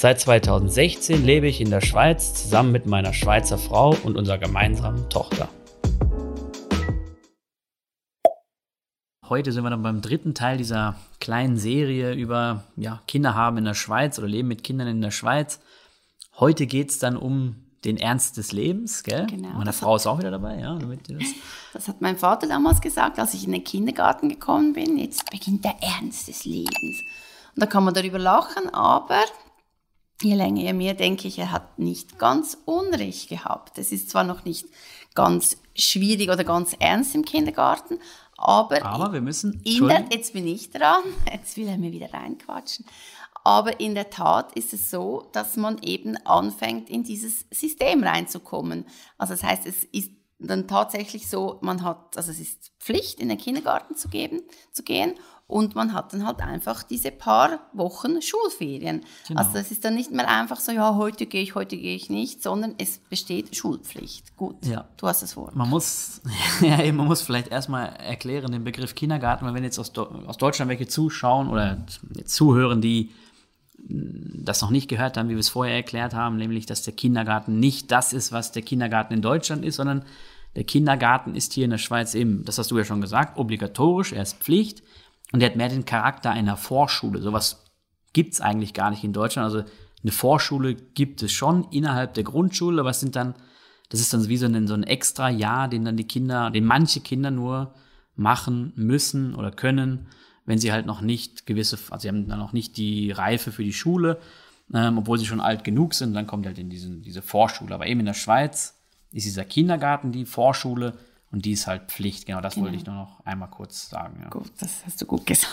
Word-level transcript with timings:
Seit 0.00 0.20
2016 0.20 1.24
lebe 1.24 1.48
ich 1.48 1.60
in 1.60 1.70
der 1.70 1.80
Schweiz 1.80 2.32
zusammen 2.32 2.70
mit 2.70 2.86
meiner 2.86 3.12
Schweizer 3.12 3.58
Frau 3.58 3.96
und 4.04 4.16
unserer 4.16 4.38
gemeinsamen 4.38 5.10
Tochter. 5.10 5.48
Heute 9.28 9.50
sind 9.50 9.64
wir 9.64 9.70
dann 9.70 9.82
beim 9.82 10.00
dritten 10.00 10.34
Teil 10.34 10.56
dieser 10.56 10.94
kleinen 11.18 11.56
Serie 11.56 12.14
über 12.14 12.62
ja, 12.76 13.02
Kinder 13.08 13.34
haben 13.34 13.58
in 13.58 13.64
der 13.64 13.74
Schweiz 13.74 14.20
oder 14.20 14.28
Leben 14.28 14.46
mit 14.46 14.62
Kindern 14.62 14.86
in 14.86 15.00
der 15.00 15.10
Schweiz. 15.10 15.58
Heute 16.38 16.68
geht 16.68 16.90
es 16.90 17.00
dann 17.00 17.16
um 17.16 17.56
den 17.84 17.96
Ernst 17.96 18.36
des 18.36 18.52
Lebens, 18.52 19.02
gell? 19.02 19.26
Genau. 19.26 19.48
Meine 19.48 19.72
Frau 19.72 19.96
ist 19.96 20.06
auch 20.06 20.20
wieder 20.20 20.30
dabei, 20.30 20.60
ja. 20.60 20.76
Damit 20.78 21.10
das, 21.10 21.26
das 21.72 21.88
hat 21.88 22.00
mein 22.00 22.16
Vater 22.16 22.46
damals 22.46 22.80
gesagt, 22.80 23.18
als 23.18 23.34
ich 23.34 23.46
in 23.46 23.50
den 23.50 23.64
Kindergarten 23.64 24.28
gekommen 24.28 24.74
bin. 24.74 24.96
Jetzt 24.96 25.28
beginnt 25.28 25.64
der 25.64 25.74
Ernst 25.82 26.28
des 26.28 26.44
Lebens. 26.44 27.02
Und 27.56 27.64
da 27.64 27.66
kann 27.66 27.82
man 27.82 27.94
darüber 27.94 28.20
lachen, 28.20 28.72
aber 28.72 29.24
je 30.22 30.34
länger, 30.34 30.62
je 30.62 30.72
mehr 30.72 30.94
denke 30.94 31.28
ich, 31.28 31.38
er 31.38 31.50
hat 31.50 31.78
nicht 31.78 32.18
ganz 32.18 32.58
Unrecht 32.64 33.28
gehabt. 33.28 33.78
Es 33.78 33.92
ist 33.92 34.10
zwar 34.10 34.24
noch 34.24 34.44
nicht 34.44 34.66
ganz 35.14 35.56
schwierig 35.74 36.30
oder 36.30 36.44
ganz 36.44 36.74
ernst 36.78 37.14
im 37.14 37.24
Kindergarten, 37.24 37.98
aber, 38.36 38.84
aber 38.84 39.12
wir 39.12 39.20
müssen. 39.20 39.60
Der, 39.64 40.06
jetzt 40.12 40.32
bin 40.32 40.46
ich 40.46 40.70
dran, 40.70 41.02
jetzt 41.32 41.56
will 41.56 41.68
er 41.68 41.78
mir 41.78 41.92
wieder 41.92 42.12
reinquatschen. 42.12 42.86
Aber 43.44 43.80
in 43.80 43.94
der 43.94 44.10
Tat 44.10 44.52
ist 44.52 44.72
es 44.72 44.90
so, 44.90 45.28
dass 45.32 45.56
man 45.56 45.78
eben 45.82 46.16
anfängt, 46.26 46.90
in 46.90 47.02
dieses 47.02 47.46
System 47.50 48.02
reinzukommen. 48.04 48.84
Also 49.16 49.32
das 49.32 49.42
heißt, 49.42 49.66
es 49.66 49.84
ist 49.84 50.10
dann 50.38 50.68
tatsächlich 50.68 51.28
so, 51.28 51.58
man 51.62 51.82
hat, 51.82 52.16
also 52.16 52.30
es 52.30 52.38
ist 52.38 52.72
Pflicht, 52.78 53.20
in 53.20 53.28
den 53.28 53.38
Kindergarten 53.38 53.96
zu, 53.96 54.08
geben, 54.08 54.42
zu 54.72 54.82
gehen 54.82 55.14
und 55.48 55.74
man 55.74 55.94
hat 55.94 56.12
dann 56.12 56.26
halt 56.26 56.40
einfach 56.42 56.82
diese 56.82 57.10
paar 57.10 57.60
Wochen 57.72 58.20
Schulferien. 58.20 59.02
Genau. 59.26 59.40
Also 59.40 59.54
das 59.54 59.70
ist 59.70 59.82
dann 59.84 59.94
nicht 59.94 60.10
mehr 60.10 60.28
einfach 60.28 60.60
so, 60.60 60.72
ja, 60.72 60.94
heute 60.94 61.24
gehe 61.24 61.42
ich, 61.42 61.54
heute 61.54 61.78
gehe 61.78 61.96
ich 61.96 62.10
nicht, 62.10 62.42
sondern 62.42 62.74
es 62.76 62.98
besteht 62.98 63.56
Schulpflicht. 63.56 64.36
Gut, 64.36 64.64
ja. 64.66 64.86
du 64.98 65.08
hast 65.08 65.22
das 65.22 65.36
Wort. 65.38 65.56
Man 65.56 65.70
muss, 65.70 66.20
ja, 66.60 66.76
man 66.92 67.06
muss 67.06 67.22
vielleicht 67.22 67.48
erstmal 67.48 67.88
erklären 67.96 68.52
den 68.52 68.62
Begriff 68.62 68.94
Kindergarten, 68.94 69.46
weil 69.46 69.54
wenn 69.54 69.64
jetzt 69.64 69.78
aus, 69.78 69.90
aus 69.96 70.36
Deutschland 70.36 70.68
welche 70.68 70.86
zuschauen 70.86 71.48
oder 71.48 71.78
zuhören, 72.26 72.82
die 72.82 73.10
das 73.78 74.60
noch 74.60 74.70
nicht 74.70 74.88
gehört 74.88 75.16
haben, 75.16 75.28
wie 75.28 75.34
wir 75.34 75.40
es 75.40 75.48
vorher 75.48 75.76
erklärt 75.76 76.14
haben, 76.14 76.36
nämlich, 76.36 76.66
dass 76.66 76.82
der 76.82 76.94
Kindergarten 76.94 77.60
nicht 77.60 77.90
das 77.90 78.12
ist, 78.12 78.32
was 78.32 78.52
der 78.52 78.62
Kindergarten 78.62 79.14
in 79.14 79.22
Deutschland 79.22 79.64
ist, 79.64 79.76
sondern 79.76 80.04
der 80.56 80.64
Kindergarten 80.64 81.34
ist 81.34 81.52
hier 81.52 81.64
in 81.64 81.70
der 81.70 81.78
Schweiz 81.78 82.14
eben, 82.14 82.44
das 82.44 82.58
hast 82.58 82.70
du 82.70 82.78
ja 82.78 82.84
schon 82.84 83.00
gesagt, 83.00 83.38
obligatorisch, 83.38 84.12
er 84.12 84.22
ist 84.22 84.38
Pflicht 84.38 84.82
und 85.32 85.42
er 85.42 85.50
hat 85.50 85.56
mehr 85.56 85.68
den 85.68 85.84
Charakter 85.84 86.30
einer 86.30 86.56
Vorschule. 86.56 87.20
Sowas 87.20 87.64
gibt 88.12 88.34
es 88.34 88.40
eigentlich 88.40 88.74
gar 88.74 88.90
nicht 88.90 89.04
in 89.04 89.12
Deutschland. 89.12 89.44
Also 89.44 89.68
eine 90.02 90.12
Vorschule 90.12 90.74
gibt 90.74 91.22
es 91.22 91.32
schon 91.32 91.68
innerhalb 91.70 92.14
der 92.14 92.24
Grundschule, 92.24 92.80
aber 92.80 92.90
es 92.90 93.00
sind 93.00 93.14
dann, 93.14 93.34
das 93.90 94.00
ist 94.00 94.12
dann 94.12 94.28
wie 94.28 94.36
so 94.36 94.46
ein, 94.46 94.66
so 94.66 94.74
ein 94.74 94.84
extra 94.84 95.28
Jahr, 95.28 95.68
den 95.68 95.84
dann 95.84 95.96
die 95.96 96.08
Kinder, 96.08 96.50
den 96.50 96.64
manche 96.64 97.00
Kinder 97.00 97.30
nur 97.30 97.74
machen 98.16 98.72
müssen 98.74 99.34
oder 99.34 99.52
können, 99.52 100.08
wenn 100.48 100.58
sie 100.58 100.72
halt 100.72 100.86
noch 100.86 101.02
nicht 101.02 101.44
gewisse, 101.44 101.78
also 101.90 102.02
sie 102.02 102.08
haben 102.08 102.26
dann 102.26 102.38
noch 102.38 102.54
nicht 102.54 102.78
die 102.78 103.10
Reife 103.10 103.52
für 103.52 103.62
die 103.62 103.74
Schule, 103.74 104.18
ähm, 104.72 104.96
obwohl 104.96 105.18
sie 105.18 105.26
schon 105.26 105.42
alt 105.42 105.62
genug 105.62 105.92
sind, 105.92 106.14
dann 106.14 106.26
kommt 106.26 106.46
halt 106.46 106.58
in 106.58 106.70
diesen, 106.70 107.02
diese 107.02 107.20
Vorschule. 107.20 107.74
Aber 107.74 107.86
eben 107.86 108.00
in 108.00 108.06
der 108.06 108.14
Schweiz 108.14 108.74
ist 109.12 109.26
dieser 109.26 109.44
Kindergarten 109.44 110.10
die 110.10 110.24
Vorschule 110.24 110.96
und 111.30 111.44
die 111.44 111.52
ist 111.52 111.66
halt 111.66 111.90
Pflicht. 111.90 112.24
Genau, 112.24 112.40
das 112.40 112.54
genau. 112.54 112.64
wollte 112.64 112.78
ich 112.78 112.86
nur 112.86 112.94
noch 112.94 113.20
einmal 113.26 113.50
kurz 113.50 113.90
sagen. 113.90 114.20
Ja. 114.22 114.30
Gut, 114.30 114.50
das 114.58 114.86
hast 114.86 115.02
du 115.02 115.04
gut 115.04 115.26
gesagt. 115.26 115.52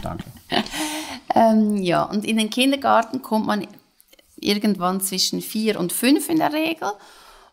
Danke. 0.00 0.26
ähm, 1.34 1.78
ja, 1.78 2.04
und 2.04 2.24
in 2.24 2.36
den 2.36 2.48
Kindergarten 2.48 3.22
kommt 3.22 3.48
man 3.48 3.66
irgendwann 4.36 5.00
zwischen 5.00 5.40
vier 5.40 5.80
und 5.80 5.92
fünf 5.92 6.28
in 6.28 6.38
der 6.38 6.52
Regel. 6.52 6.92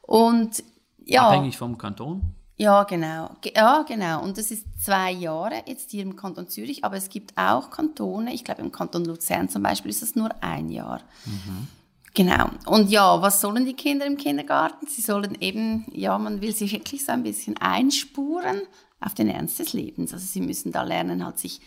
Und 0.04 0.64
ja. 1.04 1.28
Abhängig 1.28 1.58
vom 1.58 1.75
Kanton? 1.75 2.36
Ja, 2.56 2.84
genau. 2.84 3.31
Ja, 3.56 3.84
genau. 3.84 4.24
Und 4.24 4.38
das 4.38 4.52
ist 4.52 4.66
zwei 4.84 5.12
Jahre 5.12 5.64
jetzt 5.66 5.91
hier 5.91 6.03
im 6.03 6.16
Kanton 6.16 6.47
Zürich, 6.47 6.84
aber 6.84 6.97
es 6.97 7.09
gibt 7.09 7.36
auch 7.38 7.72
Kantone, 7.72 8.34
ich 8.34 8.44
glaube 8.44 8.62
im 8.62 8.72
Kanton 8.72 9.06
Luzern 9.06 9.50
zum 9.50 9.64
Beispiel 9.64 9.90
ist 9.90 10.03
es 10.03 10.16
nur 10.16 10.30
ein 10.41 10.69
Jahr. 10.69 11.02
Mhm. 11.25 11.68
Genau. 12.13 12.50
Und 12.68 12.92
ja, 12.92 13.22
was 13.22 13.42
sollen 13.42 13.66
die 13.66 13.74
Kinder 13.74 14.06
im 14.06 14.18
Kindergarten? 14.18 14.86
Sie 14.88 15.02
sollen 15.02 15.36
eben, 15.42 15.86
ja, 15.92 16.18
man 16.19 16.42
will 16.42 16.53
sie 16.53 16.72
wirklich 16.72 17.03
so 17.03 17.12
ein 17.12 17.24
bisschen 17.24 17.58
einspuren 17.58 18.62
auf 19.00 19.16
den 19.16 19.30
Ernst 19.30 19.58
des 19.58 19.74
Lebens. 19.74 20.13
Also 20.13 20.25
sie 20.25 20.42
müssen 20.42 20.72
da 20.72 20.84
lernen, 20.84 21.25
halt 21.25 21.40
sich 21.40 21.59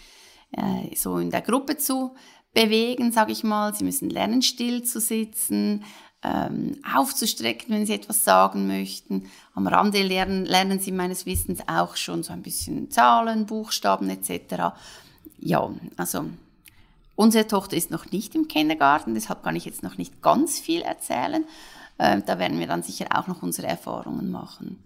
äh, 0.52 0.94
so 0.94 1.18
in 1.18 1.30
der 1.30 1.42
Gruppe 1.42 1.76
zu 1.78 2.14
bewegen, 2.54 3.10
sage 3.10 3.32
ich 3.32 3.42
mal. 3.42 3.74
Sie 3.74 3.84
müssen 3.84 4.08
lernen, 4.08 4.40
still 4.40 4.84
zu 4.84 5.00
sitzen, 5.00 5.84
ähm, 6.22 6.80
aufzustrecken, 6.94 7.74
wenn 7.74 7.86
sie 7.86 7.94
etwas 7.94 8.24
sagen 8.24 8.66
möchten. 8.66 9.30
Am 9.54 9.66
Rande 9.66 10.02
lernen, 10.02 10.44
lernen 10.44 10.80
sie 10.80 10.92
meines 10.92 11.26
Wissens 11.26 11.60
auch 11.66 11.96
schon 11.96 12.22
so 12.22 12.32
ein 12.32 12.42
bisschen 12.42 12.90
Zahlen, 12.90 13.46
Buchstaben 13.46 14.08
etc. 14.10 14.74
Ja, 15.38 15.70
also 15.96 16.26
Unsere 17.16 17.46
Tochter 17.46 17.76
ist 17.76 17.90
noch 17.90 18.12
nicht 18.12 18.34
im 18.34 18.46
Kindergarten, 18.46 19.14
deshalb 19.14 19.42
kann 19.42 19.56
ich 19.56 19.64
jetzt 19.64 19.82
noch 19.82 19.96
nicht 19.96 20.20
ganz 20.20 20.60
viel 20.60 20.82
erzählen. 20.82 21.46
Äh, 21.96 22.20
da 22.20 22.38
werden 22.38 22.60
wir 22.60 22.66
dann 22.66 22.82
sicher 22.82 23.06
auch 23.14 23.26
noch 23.26 23.42
unsere 23.42 23.66
Erfahrungen 23.66 24.30
machen. 24.30 24.84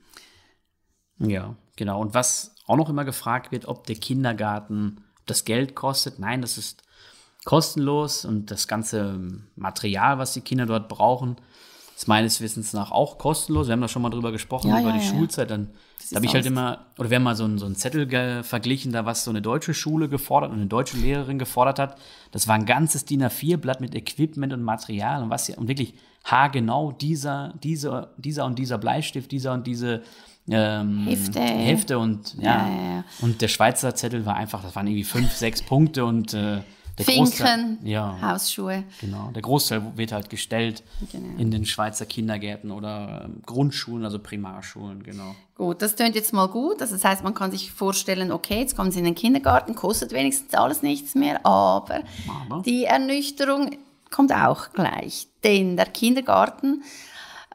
Ja, 1.18 1.56
genau. 1.74 2.00
Und 2.00 2.14
was 2.14 2.54
auch 2.66 2.76
noch 2.76 2.88
immer 2.88 3.04
gefragt 3.04 3.50
wird, 3.50 3.66
ob 3.66 3.84
der 3.86 3.96
Kindergarten 3.96 5.04
das 5.26 5.44
Geld 5.44 5.74
kostet. 5.74 6.20
Nein, 6.20 6.40
das 6.40 6.56
ist 6.56 6.84
kostenlos 7.44 8.24
und 8.24 8.50
das 8.50 8.68
ganze 8.68 9.18
Material, 9.56 10.18
was 10.18 10.32
die 10.32 10.40
Kinder 10.40 10.66
dort 10.66 10.88
brauchen, 10.88 11.36
ist 11.96 12.08
meines 12.08 12.40
Wissens 12.40 12.72
nach 12.72 12.92
auch 12.92 13.18
kostenlos. 13.18 13.66
Wir 13.66 13.72
haben 13.72 13.80
da 13.80 13.88
schon 13.88 14.02
mal 14.02 14.10
drüber 14.10 14.32
gesprochen, 14.32 14.68
ja, 14.68 14.80
über 14.80 14.90
ja, 14.90 14.96
die 14.96 15.04
ja. 15.04 15.10
Schulzeit. 15.10 15.50
Dann 15.50 15.68
da 16.10 16.16
habe 16.16 16.26
ich 16.26 16.34
halt 16.34 16.46
immer, 16.46 16.86
oder 16.98 17.10
wir 17.10 17.16
haben 17.16 17.24
mal 17.24 17.36
so 17.36 17.44
einen, 17.44 17.58
so 17.58 17.66
einen 17.66 17.76
Zettel 17.76 18.42
verglichen, 18.42 18.92
da 18.92 19.04
was 19.04 19.24
so 19.24 19.30
eine 19.30 19.42
deutsche 19.42 19.74
Schule 19.74 20.08
gefordert 20.08 20.50
und 20.50 20.56
eine 20.56 20.66
deutsche 20.66 20.96
Lehrerin 20.96 21.38
gefordert 21.38 21.78
hat. 21.78 21.98
Das 22.30 22.48
war 22.48 22.54
ein 22.54 22.64
ganzes 22.64 23.04
DIN 23.04 23.22
A4-Blatt 23.22 23.82
mit 23.82 23.94
Equipment 23.94 24.52
und 24.52 24.62
Material 24.62 25.22
und 25.22 25.30
was 25.30 25.48
ja, 25.48 25.56
und 25.58 25.68
wirklich 25.68 25.94
haargenau 26.24 26.92
dieser, 26.92 27.54
dieser, 27.62 28.14
dieser 28.16 28.46
und 28.46 28.58
dieser 28.58 28.78
Bleistift, 28.78 29.30
dieser 29.30 29.52
und 29.52 29.66
diese 29.66 30.02
ähm, 30.48 31.06
Hefte. 31.06 31.40
Hefte 31.40 31.98
und 31.98 32.34
ja, 32.40 33.04
Und 33.20 33.42
der 33.42 33.48
Schweizer 33.48 33.94
Zettel 33.94 34.24
war 34.26 34.36
einfach, 34.36 34.62
das 34.62 34.74
waren 34.74 34.86
irgendwie 34.86 35.04
fünf, 35.04 35.32
sechs 35.32 35.62
Punkte 35.62 36.04
und 36.04 36.34
äh, 36.34 36.60
der 37.06 37.14
Finken, 37.14 37.78
ja, 37.82 38.18
Hausschuhe. 38.20 38.84
Genau, 39.00 39.30
der 39.34 39.42
Großteil 39.42 39.96
wird 39.96 40.12
halt 40.12 40.30
gestellt 40.30 40.82
genau. 41.10 41.38
in 41.38 41.50
den 41.50 41.66
Schweizer 41.66 42.06
Kindergärten 42.06 42.70
oder 42.70 43.22
ähm, 43.24 43.42
Grundschulen, 43.44 44.04
also 44.04 44.18
Primarschulen, 44.18 45.02
genau. 45.02 45.34
Gut, 45.54 45.82
das 45.82 45.94
tönt 45.94 46.14
jetzt 46.14 46.32
mal 46.32 46.48
gut. 46.48 46.80
Also 46.80 46.94
das 46.94 47.04
heißt, 47.04 47.24
man 47.24 47.34
kann 47.34 47.50
sich 47.50 47.70
vorstellen, 47.70 48.32
okay, 48.32 48.60
jetzt 48.60 48.76
kommen 48.76 48.90
Sie 48.90 48.98
in 48.98 49.04
den 49.04 49.14
Kindergarten, 49.14 49.74
kostet 49.74 50.12
wenigstens 50.12 50.54
alles 50.54 50.82
nichts 50.82 51.14
mehr, 51.14 51.44
aber, 51.44 52.00
aber. 52.48 52.62
die 52.62 52.84
Ernüchterung 52.84 53.76
kommt 54.10 54.32
auch 54.32 54.72
gleich. 54.72 55.28
Denn 55.44 55.76
der 55.76 55.86
Kindergarten 55.86 56.82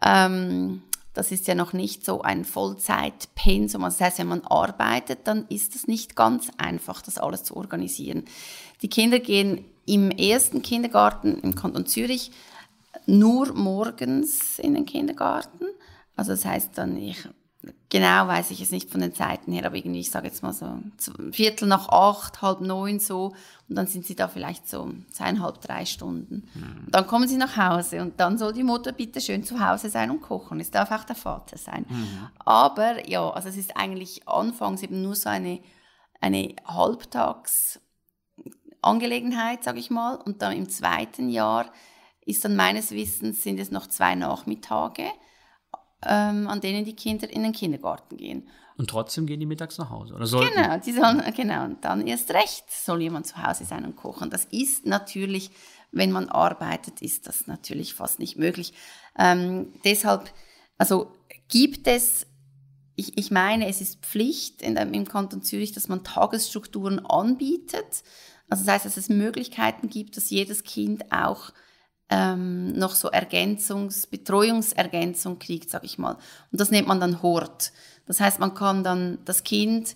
ähm, 0.04 0.82
das 1.16 1.32
ist 1.32 1.48
ja 1.48 1.56
noch 1.56 1.72
nicht 1.74 2.06
so 2.06 2.22
ein 2.22 2.44
Vollzeitpensum. 2.44 3.84
Also 3.84 3.98
das 3.98 4.08
heißt, 4.08 4.20
wenn 4.20 4.28
man 4.28 4.42
arbeitet, 4.42 5.20
dann 5.24 5.46
ist 5.48 5.74
es 5.76 5.88
nicht 5.88 6.16
ganz 6.16 6.52
einfach, 6.58 7.02
das 7.02 7.18
alles 7.18 7.44
zu 7.44 7.56
organisieren. 7.56 8.26
Die 8.82 8.90
Kinder 8.90 9.20
gehen 9.20 9.66
im 9.86 10.12
ersten 10.12 10.62
Kindergarten 10.62 11.40
im 11.42 11.56
Kanton 11.56 11.86
Zürich 11.86 12.32
nur 13.06 13.54
morgens 13.54 14.60
in 14.60 14.74
den 14.74 14.86
Kindergarten. 14.86 15.66
Also 16.16 16.32
das 16.32 16.46
heißt 16.46 16.78
dann, 16.78 16.98
ich 16.98 17.28
genau 17.90 18.28
weiß 18.28 18.52
ich 18.52 18.62
es 18.62 18.72
nicht 18.72 18.90
von 18.90 19.02
den 19.02 19.14
Zeiten 19.14 19.52
her, 19.52 19.66
aber 19.66 19.76
irgendwie, 19.76 20.00
ich 20.00 20.12
sage 20.12 20.28
jetzt 20.28 20.44
mal 20.44 20.54
so 20.54 20.80
Viertel 21.32 21.68
nach 21.68 21.90
acht, 21.90 22.42
halb 22.42 22.62
neun 22.62 23.00
so 23.00 23.34
und 23.68 23.76
dann 23.76 23.88
sind 23.88 24.06
sie 24.06 24.16
da 24.16 24.28
vielleicht 24.28 24.68
so 24.70 24.92
zweieinhalb, 25.12 25.62
drei 25.62 25.86
Stunden. 25.86 26.48
Mhm. 26.54 26.88
Dann 26.92 27.08
kommen 27.08 27.28
sie 27.28 27.38
nach 27.38 27.58
Hause 27.58 28.02
und 28.02 28.20
dann 28.20 28.38
soll 28.38 28.54
die 28.54 28.64
Mutter 28.64 28.92
bitte 28.92 29.22
schön 29.22 29.44
zu 29.44 29.60
Hause 29.66 29.90
sein 29.90 30.12
und 30.12 30.22
kochen. 30.22 30.60
Es 30.60 30.72
darf 30.72 30.92
auch 30.92 31.04
der 31.04 31.16
Vater 31.16 31.58
sein. 31.58 31.86
Mhm. 31.90 32.28
Aber 32.40 33.08
ja, 33.08 33.30
also 33.30 33.50
es 33.50 33.58
ist 33.58 33.76
eigentlich 33.76 34.28
anfangs 34.28 34.84
eben 34.84 35.02
nur 35.02 35.16
so 35.16 35.30
eine, 35.30 35.60
eine 36.22 36.56
Halbtagsangelegenheit, 38.86 39.64
sage 39.64 39.80
ich 39.80 39.90
mal. 39.90 40.16
Und 40.16 40.42
dann 40.42 40.56
im 40.56 40.70
zweiten 40.70 41.30
Jahr 41.30 41.72
ist 42.26 42.46
dann 42.46 42.56
meines 42.56 42.92
Wissens 42.92 43.44
sind 43.44 43.60
es 43.60 43.72
noch 43.72 43.88
zwei 43.88 44.16
Nachmittage 44.16 45.04
ähm, 46.06 46.48
an 46.48 46.62
denen 46.62 46.86
die 46.86 46.96
Kinder 46.96 47.30
in 47.30 47.44
den 47.44 47.52
Kindergarten 47.52 48.18
gehen. 48.18 48.48
Und 48.78 48.90
trotzdem 48.90 49.26
gehen 49.26 49.40
die 49.40 49.46
mittags 49.46 49.78
nach 49.78 49.90
Hause, 49.90 50.14
oder 50.14 50.28
sollten? 50.28 50.54
Genau, 50.54 50.78
die 50.78 50.92
sollen, 50.92 51.24
genau. 51.36 51.64
Und 51.64 51.86
dann 51.86 52.06
erst 52.06 52.32
recht 52.32 52.66
soll 52.70 53.02
jemand 53.02 53.26
zu 53.26 53.42
Hause 53.42 53.64
sein 53.64 53.86
und 53.86 53.96
kochen. 53.96 54.30
Das 54.30 54.46
ist 54.46 54.86
natürlich, 54.86 55.52
wenn 55.92 56.12
man 56.12 56.30
arbeitet, 56.30 57.02
ist 57.02 57.28
das 57.28 57.48
natürlich 57.48 57.94
fast 57.94 58.20
nicht 58.20 58.38
möglich. 58.38 58.74
Ähm, 59.18 59.74
deshalb, 59.86 60.30
also 60.78 61.12
gibt 61.48 61.88
es 61.88 62.28
ich, 62.98 63.18
ich 63.18 63.30
meine, 63.30 63.68
es 63.68 63.82
ist 63.82 64.06
Pflicht 64.06 64.62
in 64.62 64.78
im 64.78 65.06
Kanton 65.06 65.42
Zürich, 65.42 65.74
dass 65.74 65.90
man 65.90 66.06
Tagesstrukturen 66.06 67.06
anbietet. 67.06 68.04
Also 68.50 68.64
das 68.66 68.74
heißt, 68.76 68.86
dass 68.86 68.98
es 68.98 69.10
Möglichkeiten 69.10 69.90
gibt, 69.90 70.18
dass 70.18 70.30
jedes 70.30 70.64
Kind 70.64 71.12
auch 71.12 71.52
ähm, 72.10 72.74
noch 72.74 72.96
so 72.96 73.10
Ergänzungs-, 73.10 74.10
Betreuungsergänzung 74.10 75.40
kriegt, 75.40 75.70
sag 75.70 75.84
ich 75.84 75.98
mal. 75.98 76.18
Und 76.52 76.62
das 76.62 76.72
nennt 76.72 76.88
man 76.88 77.00
dann 77.00 77.22
Hort. 77.22 77.72
Das 78.06 78.20
heißt, 78.20 78.40
man 78.40 78.54
kann 78.54 78.84
dann 78.84 79.18
das 79.26 79.44
Kind 79.44 79.96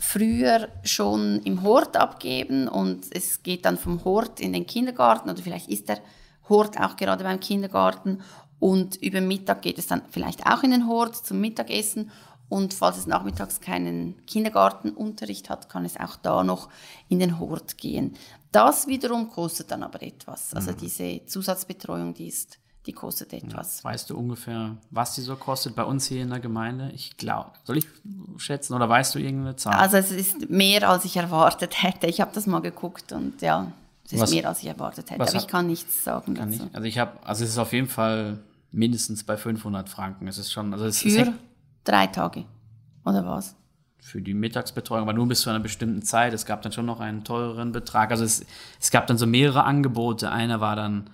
früher 0.00 0.68
schon 0.82 1.40
im 1.44 1.62
Hort 1.62 1.96
abgeben 1.96 2.68
und 2.68 3.06
es 3.10 3.42
geht 3.42 3.64
dann 3.64 3.78
vom 3.78 4.04
Hort 4.04 4.40
in 4.40 4.52
den 4.52 4.66
Kindergarten 4.66 5.30
oder 5.30 5.42
vielleicht 5.42 5.68
ist 5.68 5.88
der 5.88 5.98
Hort 6.48 6.78
auch 6.78 6.96
gerade 6.96 7.24
beim 7.24 7.40
Kindergarten 7.40 8.20
und 8.58 8.96
über 8.96 9.20
Mittag 9.20 9.62
geht 9.62 9.78
es 9.78 9.86
dann 9.86 10.02
vielleicht 10.10 10.46
auch 10.46 10.62
in 10.62 10.70
den 10.70 10.88
Hort 10.88 11.16
zum 11.16 11.40
Mittagessen. 11.40 12.10
Und 12.54 12.72
falls 12.72 12.98
es 12.98 13.08
nachmittags 13.08 13.60
keinen 13.60 14.14
Kindergartenunterricht 14.26 15.50
hat, 15.50 15.68
kann 15.68 15.84
es 15.84 15.98
auch 15.98 16.14
da 16.14 16.44
noch 16.44 16.68
in 17.08 17.18
den 17.18 17.40
Hort 17.40 17.78
gehen. 17.78 18.14
Das 18.52 18.86
wiederum 18.86 19.28
kostet 19.28 19.72
dann 19.72 19.82
aber 19.82 20.00
etwas. 20.04 20.54
Also 20.54 20.70
mhm. 20.70 20.76
diese 20.76 21.26
Zusatzbetreuung, 21.26 22.14
die 22.14 22.28
ist, 22.28 22.60
die 22.86 22.92
kostet 22.92 23.32
etwas. 23.32 23.82
Ja, 23.82 23.90
weißt 23.90 24.08
du 24.08 24.16
ungefähr, 24.16 24.76
was 24.92 25.16
die 25.16 25.22
so 25.22 25.34
kostet 25.34 25.74
bei 25.74 25.82
uns 25.82 26.06
hier 26.06 26.22
in 26.22 26.30
der 26.30 26.38
Gemeinde? 26.38 26.92
Ich 26.94 27.16
glaube, 27.16 27.50
soll 27.64 27.78
ich 27.78 27.86
schätzen 28.36 28.74
oder 28.74 28.88
weißt 28.88 29.16
du 29.16 29.18
irgendeine 29.18 29.56
Zahl? 29.56 29.74
Also 29.74 29.96
es 29.96 30.12
ist 30.12 30.48
mehr, 30.48 30.88
als 30.88 31.04
ich 31.04 31.16
erwartet 31.16 31.82
hätte. 31.82 32.06
Ich 32.06 32.20
habe 32.20 32.30
das 32.32 32.46
mal 32.46 32.60
geguckt 32.60 33.10
und 33.10 33.42
ja, 33.42 33.72
es 34.04 34.12
ist 34.12 34.20
was, 34.20 34.30
mehr, 34.30 34.48
als 34.48 34.62
ich 34.62 34.68
erwartet 34.68 35.10
hätte. 35.10 35.20
Aber 35.20 35.34
ich 35.34 35.48
kann 35.48 35.66
nichts 35.66 36.04
sagen 36.04 36.34
kann 36.34 36.52
dazu. 36.52 36.66
Ich, 36.66 36.74
also 36.76 36.86
ich 36.86 36.98
habe, 37.00 37.18
also 37.24 37.42
es 37.42 37.50
ist 37.50 37.58
auf 37.58 37.72
jeden 37.72 37.88
Fall 37.88 38.38
mindestens 38.70 39.24
bei 39.24 39.36
500 39.36 39.88
Franken. 39.88 40.28
Es 40.28 40.38
ist 40.38 40.52
schon, 40.52 40.72
also 40.72 40.84
es 40.84 41.00
Für 41.00 41.08
ist 41.08 41.32
drei 41.84 42.06
Tage 42.06 42.44
oder 43.04 43.24
was? 43.26 43.56
Für 44.00 44.20
die 44.20 44.34
Mittagsbetreuung, 44.34 45.02
aber 45.02 45.14
nur 45.14 45.28
bis 45.28 45.42
zu 45.42 45.50
einer 45.50 45.60
bestimmten 45.60 46.02
Zeit. 46.02 46.34
Es 46.34 46.44
gab 46.44 46.62
dann 46.62 46.72
schon 46.72 46.86
noch 46.86 47.00
einen 47.00 47.24
teureren 47.24 47.72
Betrag. 47.72 48.10
Also 48.10 48.24
es, 48.24 48.44
es 48.80 48.90
gab 48.90 49.06
dann 49.06 49.16
so 49.16 49.26
mehrere 49.26 49.64
Angebote. 49.64 50.30
Einer 50.30 50.60
war 50.60 50.76
dann 50.76 51.08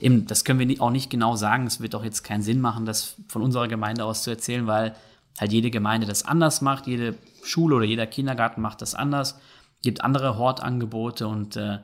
eben, 0.00 0.26
das 0.26 0.44
können 0.44 0.60
wir 0.60 0.80
auch 0.80 0.90
nicht 0.90 1.10
genau 1.10 1.34
sagen. 1.34 1.66
Es 1.66 1.80
wird 1.80 1.94
auch 1.96 2.04
jetzt 2.04 2.22
keinen 2.22 2.42
Sinn 2.42 2.60
machen, 2.60 2.86
das 2.86 3.16
von 3.28 3.42
unserer 3.42 3.66
Gemeinde 3.66 4.04
aus 4.04 4.22
zu 4.22 4.30
erzählen, 4.30 4.66
weil 4.68 4.94
halt 5.38 5.52
jede 5.52 5.70
Gemeinde 5.70 6.06
das 6.06 6.24
anders 6.24 6.60
macht. 6.60 6.86
Jede 6.86 7.16
Schule 7.42 7.76
oder 7.76 7.84
jeder 7.84 8.06
Kindergarten 8.06 8.60
macht 8.60 8.80
das 8.80 8.94
anders. 8.94 9.38
Gibt 9.82 10.02
andere 10.02 10.38
Hortangebote 10.38 11.26
und 11.26 11.56
äh, 11.56 11.78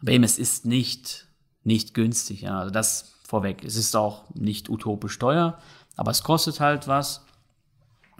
aber 0.00 0.10
eben 0.10 0.24
es 0.24 0.38
ist 0.38 0.66
nicht 0.66 1.26
nicht 1.64 1.94
günstig. 1.94 2.42
Ja. 2.42 2.58
Also 2.58 2.70
das 2.70 3.14
vorweg. 3.26 3.64
Es 3.64 3.76
ist 3.76 3.96
auch 3.96 4.24
nicht 4.34 4.68
utopisch 4.68 5.18
teuer, 5.18 5.58
aber 5.96 6.10
es 6.10 6.22
kostet 6.22 6.60
halt 6.60 6.88
was. 6.88 7.24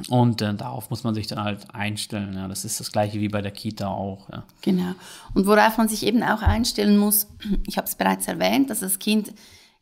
Und 0.08 0.42
äh, 0.42 0.54
darauf 0.54 0.90
muss 0.90 1.04
man 1.04 1.14
sich 1.14 1.26
dann 1.26 1.42
halt 1.42 1.74
einstellen. 1.74 2.34
Ja. 2.34 2.48
Das 2.48 2.64
ist 2.64 2.80
das 2.80 2.92
gleiche 2.92 3.20
wie 3.20 3.28
bei 3.28 3.42
der 3.42 3.52
Kita 3.52 3.88
auch. 3.88 4.28
Ja. 4.30 4.44
Genau. 4.62 4.92
Und 5.34 5.46
worauf 5.46 5.78
man 5.78 5.88
sich 5.88 6.04
eben 6.04 6.22
auch 6.22 6.42
einstellen 6.42 6.96
muss, 6.96 7.28
ich 7.66 7.76
habe 7.76 7.86
es 7.86 7.94
bereits 7.94 8.26
erwähnt, 8.26 8.70
dass 8.70 8.80
das 8.80 8.98
Kind 8.98 9.32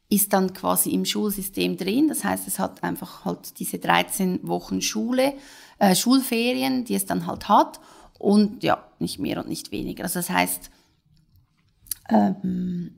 ist 0.08 0.32
dann 0.32 0.52
quasi 0.52 0.90
im 0.90 1.04
Schulsystem 1.04 1.76
drin. 1.76 2.08
Das 2.08 2.24
heißt, 2.24 2.48
es 2.48 2.58
hat 2.58 2.82
einfach 2.82 3.24
halt 3.24 3.58
diese 3.60 3.78
13 3.78 4.40
Wochen 4.42 4.82
Schule, 4.82 5.34
äh, 5.78 5.94
Schulferien, 5.94 6.84
die 6.84 6.96
es 6.96 7.06
dann 7.06 7.26
halt 7.26 7.48
hat. 7.48 7.80
Und 8.18 8.62
ja, 8.62 8.84
nicht 8.98 9.18
mehr 9.18 9.38
und 9.38 9.48
nicht 9.48 9.70
weniger. 9.70 10.02
Also 10.04 10.18
das 10.18 10.28
heißt, 10.28 10.70
ähm, 12.10 12.96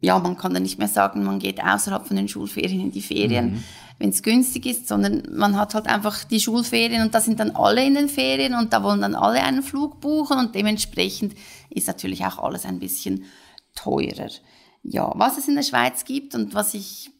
ja, 0.00 0.18
man 0.18 0.36
kann 0.36 0.54
dann 0.54 0.62
nicht 0.62 0.78
mehr 0.78 0.88
sagen, 0.88 1.24
man 1.24 1.40
geht 1.40 1.62
außerhalb 1.62 2.06
von 2.06 2.16
den 2.16 2.28
Schulferien 2.28 2.80
in 2.80 2.92
die 2.92 3.02
Ferien, 3.02 3.54
mhm. 3.54 3.64
Wenn 3.98 4.10
es 4.10 4.22
günstig 4.22 4.66
ist, 4.66 4.86
sondern 4.86 5.22
man 5.30 5.56
hat 5.56 5.74
halt 5.74 5.86
einfach 5.86 6.24
die 6.24 6.40
Schulferien 6.40 7.02
und 7.02 7.14
da 7.14 7.20
sind 7.20 7.40
dann 7.40 7.50
alle 7.56 7.84
in 7.84 7.94
den 7.94 8.08
Ferien 8.08 8.54
und 8.54 8.72
da 8.72 8.82
wollen 8.82 9.00
dann 9.00 9.14
alle 9.14 9.42
einen 9.42 9.62
Flug 9.62 10.00
buchen 10.00 10.38
und 10.38 10.54
dementsprechend 10.54 11.34
ist 11.70 11.88
natürlich 11.88 12.24
auch 12.24 12.38
alles 12.38 12.64
ein 12.64 12.78
bisschen 12.78 13.24
teurer. 13.74 14.30
Ja, 14.82 15.12
was 15.16 15.36
es 15.36 15.48
in 15.48 15.56
der 15.56 15.62
Schweiz 15.62 16.04
gibt 16.04 16.34
und 16.34 16.54
was 16.54 16.74
ich 16.74 17.10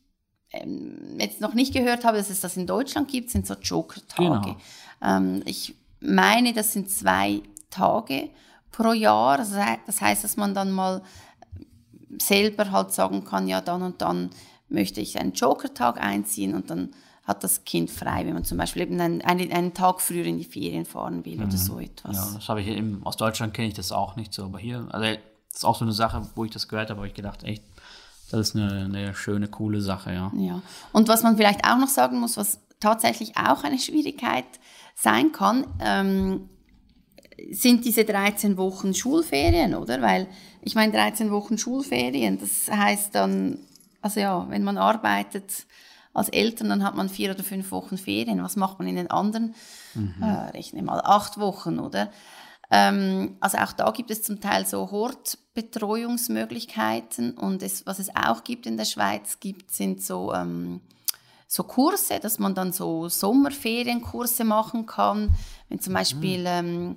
ähm, 0.53 1.19
jetzt 1.19 1.41
noch 1.41 1.55
nicht 1.55 1.75
gehört 1.75 2.05
habe, 2.05 2.17
dass 2.19 2.31
es 2.31 2.41
das 2.41 2.57
in 2.57 2.67
Deutschland 2.67 3.09
gibt, 3.09 3.31
sind 3.31 3.47
so 3.47 3.55
Joker-Tage. 3.55 4.41
Genau. 4.41 4.57
Ähm, 5.03 5.43
ich 5.45 5.75
meine, 6.01 6.53
das 6.53 6.73
sind 6.73 6.91
zwei 6.91 7.43
Tage 7.71 8.31
pro 8.71 8.93
Jahr. 8.93 9.39
Das 9.39 10.01
heißt, 10.01 10.25
dass 10.25 10.37
man 10.37 10.55
dann 10.55 10.71
mal 10.71 11.03
selber 12.19 12.71
halt 12.71 12.93
sagen 12.93 13.25
kann, 13.25 13.49
ja, 13.49 13.61
dann 13.61 13.83
und 13.83 14.01
dann 14.01 14.31
möchte 14.69 15.01
ich 15.01 15.19
einen 15.19 15.33
Joker-Tag 15.33 16.01
einziehen 16.01 16.55
und 16.55 16.71
dann 16.71 16.91
hat 17.25 17.45
das 17.45 17.65
Kind 17.65 17.91
frei, 17.91 18.25
wenn 18.25 18.33
man 18.33 18.45
zum 18.45 18.57
Beispiel 18.57 18.83
eben 18.83 18.99
einen, 18.99 19.21
einen, 19.21 19.53
einen 19.53 19.75
Tag 19.75 20.01
früher 20.01 20.25
in 20.25 20.39
die 20.39 20.45
Ferien 20.45 20.87
fahren 20.87 21.25
will 21.27 21.37
mhm. 21.37 21.45
oder 21.45 21.57
so 21.57 21.79
etwas. 21.79 22.17
Ja, 22.17 22.35
das 22.35 22.49
habe 22.49 22.63
ich 22.63 22.69
eben, 22.69 23.03
aus 23.05 23.17
Deutschland 23.17 23.53
kenne 23.53 23.69
ich 23.69 23.75
das 23.75 23.93
auch 23.93 24.17
nicht 24.17 24.33
so, 24.33 24.45
aber 24.45 24.59
hier, 24.59 24.89
also 24.91 25.05
das 25.05 25.19
ist 25.57 25.65
auch 25.65 25.77
so 25.77 25.85
eine 25.85 25.93
Sache, 25.93 26.27
wo 26.35 26.45
ich 26.45 26.51
das 26.51 26.69
gehört 26.69 26.89
habe, 26.89 27.01
habe 27.01 27.09
ich 27.09 27.15
gedacht, 27.15 27.45
echt, 27.45 27.63
das 28.31 28.49
ist 28.49 28.57
eine, 28.57 28.87
eine 28.87 29.15
schöne, 29.15 29.49
coole 29.49 29.83
Sache, 29.83 30.13
ja. 30.13 30.33
Ja, 30.37 30.63
und 30.93 31.09
was 31.09 31.23
man 31.23 31.37
vielleicht 31.37 31.67
auch 31.67 31.79
noch 31.79 31.89
sagen 31.89 32.19
muss, 32.19 32.39
was 32.39 32.61
tatsächlich 32.81 33.37
auch 33.37 33.63
eine 33.63 33.79
Schwierigkeit 33.79 34.47
sein 34.95 35.33
kann, 35.33 35.67
ähm, 35.81 36.49
sind 37.51 37.85
diese 37.85 38.05
13 38.05 38.57
Wochen 38.57 38.95
Schulferien, 38.95 39.75
oder? 39.75 40.01
Weil 40.01 40.29
ich 40.63 40.75
meine, 40.75 40.93
13 40.93 41.31
Wochen 41.31 41.59
Schulferien, 41.59 42.39
das 42.39 42.71
heißt 42.71 43.15
dann, 43.15 43.59
also 44.01 44.21
ja, 44.21 44.47
wenn 44.49 44.65
man 44.65 44.79
arbeitet 44.79 45.67
als 46.15 46.29
Eltern, 46.29 46.69
dann 46.69 46.85
hat 46.85 46.97
man 46.97 47.09
vier 47.09 47.31
oder 47.31 47.45
fünf 47.45 47.71
Wochen 47.71 47.97
Ferien. 47.97 48.43
Was 48.43 48.57
macht 48.57 48.79
man 48.79 48.89
in 48.89 48.97
den 48.97 49.11
anderen? 49.11 49.55
Mhm. 49.95 50.15
Äh, 50.21 50.51
rechne 50.51 50.83
mal 50.83 51.01
acht 51.01 51.39
Wochen, 51.39 51.79
oder? 51.79 52.11
Ähm, 52.71 53.37
also 53.41 53.59
auch 53.59 53.73
da 53.73 53.91
gibt 53.91 54.11
es 54.11 54.23
zum 54.23 54.41
Teil 54.41 54.65
so 54.67 54.91
Hortbetreuungsmöglichkeiten 54.91 57.33
und 57.33 57.63
es, 57.63 57.87
was 57.87 57.99
es 57.99 58.15
auch 58.15 58.45
gibt 58.45 58.67
in 58.67 58.77
der 58.77 58.85
Schweiz, 58.85 59.41
gibt, 59.41 59.73
sind 59.73 60.03
so, 60.03 60.35
ähm, 60.35 60.83
so 61.47 61.63
Kurse, 61.63 62.21
dass 62.21 62.39
man 62.39 62.55
dann 62.55 62.73
so 62.73 63.09
Sommerferienkurse 63.09 64.45
machen 64.45 64.85
kann. 64.85 65.35
Wenn 65.71 65.81
zum 65.81 65.95
Beispiel 65.95 66.41
mhm. 66.41 66.47
ähm, 66.47 66.95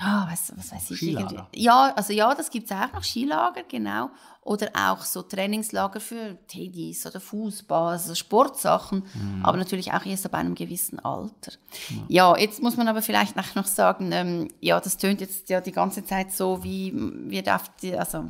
ja, 0.00 0.26
was, 0.30 0.52
was 0.56 0.72
weiß 0.72 0.90
ich. 0.92 0.96
Skilager. 0.96 1.48
Ja, 1.54 1.92
also 1.94 2.12
ja, 2.12 2.34
das 2.34 2.50
gibt 2.50 2.70
es 2.70 2.76
auch 2.76 2.92
noch, 2.92 3.04
Skilager, 3.04 3.62
genau. 3.68 4.10
Oder 4.42 4.70
auch 4.74 5.02
so 5.02 5.20
Trainingslager 5.20 6.00
für 6.00 6.38
Teddys 6.48 7.06
oder 7.06 7.20
Fußball, 7.20 7.92
also 7.92 8.14
Sportsachen, 8.14 9.04
mhm. 9.12 9.44
aber 9.44 9.58
natürlich 9.58 9.92
auch 9.92 10.04
erst 10.06 10.24
ab 10.24 10.34
einem 10.34 10.54
gewissen 10.54 10.98
Alter. 11.00 11.52
Ja. 12.08 12.32
ja, 12.32 12.36
jetzt 12.38 12.62
muss 12.62 12.78
man 12.78 12.88
aber 12.88 13.02
vielleicht 13.02 13.36
noch 13.36 13.66
sagen, 13.66 14.10
ähm, 14.12 14.48
ja, 14.60 14.80
das 14.80 14.96
tönt 14.96 15.20
jetzt 15.20 15.50
ja 15.50 15.60
die 15.60 15.72
ganze 15.72 16.04
Zeit 16.04 16.32
so, 16.32 16.64
wie 16.64 16.92
wir 16.94 17.42
darf, 17.42 17.70
die, 17.82 17.94
also 17.94 18.24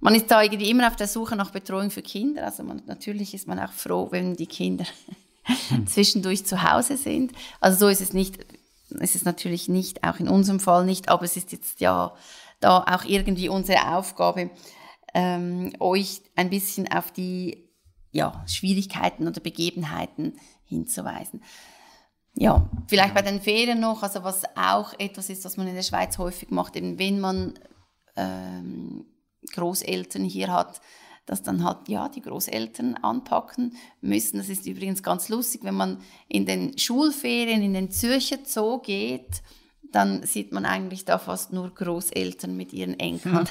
man 0.00 0.14
ist 0.14 0.30
da 0.30 0.42
irgendwie 0.42 0.70
immer 0.70 0.86
auf 0.86 0.94
der 0.94 1.08
Suche 1.08 1.34
nach 1.34 1.50
Betreuung 1.50 1.90
für 1.90 2.02
Kinder. 2.02 2.44
Also 2.44 2.62
man, 2.62 2.82
natürlich 2.86 3.34
ist 3.34 3.48
man 3.48 3.58
auch 3.58 3.72
froh, 3.72 4.08
wenn 4.12 4.36
die 4.36 4.46
Kinder 4.46 4.84
hm. 5.42 5.88
zwischendurch 5.88 6.46
zu 6.46 6.62
Hause 6.62 6.96
sind. 6.96 7.32
Also 7.60 7.78
so 7.78 7.88
ist 7.88 8.00
es 8.00 8.12
nicht 8.12 8.38
ist 8.90 9.16
es 9.16 9.24
natürlich 9.24 9.68
nicht, 9.68 10.04
auch 10.04 10.18
in 10.18 10.28
unserem 10.28 10.60
Fall 10.60 10.84
nicht, 10.84 11.08
aber 11.08 11.24
es 11.24 11.36
ist 11.36 11.52
jetzt 11.52 11.80
ja 11.80 12.14
da 12.60 12.84
auch 12.84 13.04
irgendwie 13.04 13.48
unsere 13.48 13.94
Aufgabe, 13.94 14.50
ähm, 15.14 15.72
euch 15.78 16.22
ein 16.36 16.50
bisschen 16.50 16.90
auf 16.90 17.12
die 17.12 17.68
ja, 18.10 18.44
Schwierigkeiten 18.46 19.26
oder 19.28 19.40
Begebenheiten 19.40 20.38
hinzuweisen. 20.64 21.42
Ja, 22.34 22.68
vielleicht 22.86 23.14
bei 23.14 23.22
den 23.22 23.40
Ferien 23.40 23.80
noch, 23.80 24.02
also 24.02 24.22
was 24.22 24.44
auch 24.56 24.94
etwas 24.98 25.28
ist, 25.28 25.44
was 25.44 25.56
man 25.56 25.66
in 25.66 25.74
der 25.74 25.82
Schweiz 25.82 26.18
häufig 26.18 26.50
macht, 26.50 26.76
eben 26.76 26.98
wenn 26.98 27.20
man 27.20 27.58
ähm, 28.16 29.06
Großeltern 29.52 30.24
hier 30.24 30.52
hat, 30.52 30.80
dass 31.28 31.42
dann 31.42 31.62
halt 31.62 31.88
ja 31.88 32.08
die 32.08 32.22
Großeltern 32.22 32.94
anpacken 32.96 33.76
müssen. 34.00 34.38
Das 34.38 34.48
ist 34.48 34.66
übrigens 34.66 35.02
ganz 35.02 35.28
lustig, 35.28 35.62
wenn 35.62 35.74
man 35.74 35.98
in 36.26 36.46
den 36.46 36.76
Schulferien 36.78 37.62
in 37.62 37.74
den 37.74 37.90
Zürcher 37.90 38.38
Zoo 38.44 38.78
geht, 38.78 39.42
dann 39.92 40.22
sieht 40.24 40.52
man 40.52 40.64
eigentlich 40.66 41.04
da 41.04 41.18
fast 41.18 41.52
nur 41.52 41.70
Großeltern 41.74 42.56
mit 42.56 42.72
ihren 42.72 42.98
Enkeln. 42.98 43.38
Hm. 43.38 43.46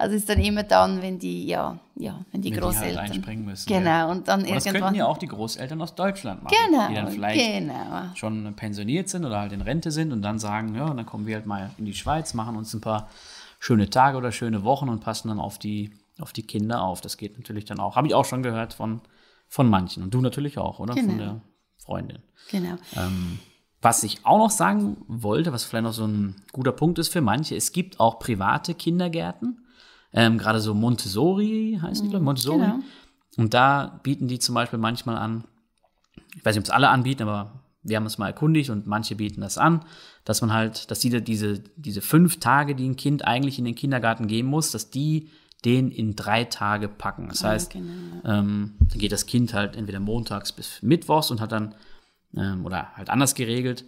Also 0.00 0.14
ist 0.14 0.28
dann 0.28 0.38
immer 0.38 0.62
dann, 0.62 1.02
wenn 1.02 1.18
die 1.18 1.46
ja, 1.46 1.76
ja, 1.96 2.24
wenn 2.30 2.40
die 2.40 2.52
wenn 2.52 2.60
Großeltern 2.60 2.90
die 2.90 2.98
halt 2.98 3.10
einspringen 3.10 3.44
müssen. 3.44 3.66
Genau 3.66 3.84
ja. 3.90 4.06
und 4.06 4.28
dann 4.28 4.44
und 4.44 4.54
das 4.54 4.64
könnten 4.64 4.94
ja 4.94 5.06
auch 5.06 5.18
die 5.18 5.26
Großeltern 5.26 5.80
aus 5.82 5.94
Deutschland 5.96 6.44
machen, 6.44 6.54
genau, 6.70 6.88
die 6.88 6.94
dann 6.94 7.08
vielleicht 7.08 7.58
genau. 7.58 8.14
schon 8.14 8.54
pensioniert 8.54 9.08
sind 9.08 9.24
oder 9.24 9.40
halt 9.40 9.52
in 9.52 9.60
Rente 9.60 9.90
sind 9.90 10.12
und 10.12 10.22
dann 10.22 10.38
sagen, 10.38 10.74
ja, 10.76 10.86
dann 10.92 11.04
kommen 11.04 11.26
wir 11.26 11.34
halt 11.34 11.46
mal 11.46 11.70
in 11.78 11.84
die 11.84 11.94
Schweiz, 11.94 12.34
machen 12.34 12.56
uns 12.56 12.72
ein 12.74 12.80
paar 12.80 13.08
schöne 13.58 13.90
Tage 13.90 14.18
oder 14.18 14.30
schöne 14.30 14.62
Wochen 14.62 14.88
und 14.88 15.00
passen 15.00 15.28
dann 15.28 15.40
auf 15.40 15.58
die 15.58 15.90
auf 16.20 16.32
die 16.32 16.42
Kinder 16.42 16.82
auf. 16.82 17.00
Das 17.00 17.16
geht 17.16 17.38
natürlich 17.38 17.64
dann 17.64 17.80
auch. 17.80 17.96
Habe 17.96 18.06
ich 18.06 18.14
auch 18.14 18.24
schon 18.24 18.42
gehört 18.42 18.74
von, 18.74 19.00
von 19.48 19.68
manchen. 19.68 20.02
Und 20.02 20.14
du 20.14 20.20
natürlich 20.20 20.58
auch, 20.58 20.78
oder? 20.78 20.94
Genau. 20.94 21.08
Von 21.08 21.18
der 21.18 21.40
Freundin. 21.78 22.18
Genau. 22.50 22.76
Ähm, 22.96 23.38
was 23.80 24.02
ich 24.02 24.24
auch 24.26 24.38
noch 24.38 24.50
sagen 24.50 24.96
wollte, 25.06 25.52
was 25.52 25.64
vielleicht 25.64 25.84
noch 25.84 25.92
so 25.92 26.06
ein 26.06 26.36
guter 26.52 26.72
Punkt 26.72 26.98
ist 26.98 27.12
für 27.12 27.20
manche, 27.20 27.54
es 27.54 27.72
gibt 27.72 28.00
auch 28.00 28.18
private 28.18 28.74
Kindergärten, 28.74 29.64
ähm, 30.12 30.38
gerade 30.38 30.60
so 30.60 30.74
Montessori 30.74 31.78
heißt 31.80 32.02
die, 32.02 32.08
glaube 32.08 32.22
ich, 32.22 32.24
Montessori. 32.24 32.58
Genau. 32.58 32.80
Und 33.36 33.54
da 33.54 34.00
bieten 34.02 34.26
die 34.26 34.38
zum 34.38 34.54
Beispiel 34.54 34.78
manchmal 34.78 35.16
an, 35.16 35.44
ich 36.34 36.44
weiß 36.44 36.56
nicht, 36.56 36.62
ob 36.62 36.64
es 36.64 36.70
alle 36.70 36.88
anbieten, 36.88 37.22
aber 37.22 37.60
wir 37.82 37.96
haben 37.96 38.06
es 38.06 38.18
mal 38.18 38.26
erkundigt 38.26 38.70
und 38.70 38.86
manche 38.86 39.14
bieten 39.14 39.40
das 39.40 39.58
an, 39.58 39.84
dass 40.24 40.40
man 40.40 40.52
halt, 40.52 40.90
dass 40.90 40.98
die 40.98 41.22
diese, 41.22 41.60
diese 41.76 42.00
fünf 42.00 42.40
Tage, 42.40 42.74
die 42.74 42.88
ein 42.88 42.96
Kind 42.96 43.26
eigentlich 43.26 43.58
in 43.58 43.64
den 43.64 43.74
Kindergarten 43.74 44.26
gehen 44.26 44.46
muss, 44.46 44.72
dass 44.72 44.90
die 44.90 45.30
den 45.64 45.90
in 45.90 46.14
drei 46.14 46.44
Tage 46.44 46.88
packen. 46.88 47.28
Das 47.28 47.42
heißt, 47.42 47.70
genau, 47.70 48.22
ähm, 48.24 48.76
dann 48.80 48.98
geht 48.98 49.12
das 49.12 49.26
Kind 49.26 49.54
halt 49.54 49.76
entweder 49.76 50.00
montags 50.00 50.52
bis 50.52 50.82
mittwochs 50.82 51.30
und 51.30 51.40
hat 51.40 51.52
dann, 51.52 51.74
ähm, 52.36 52.64
oder 52.64 52.94
halt 52.96 53.10
anders 53.10 53.34
geregelt, 53.34 53.84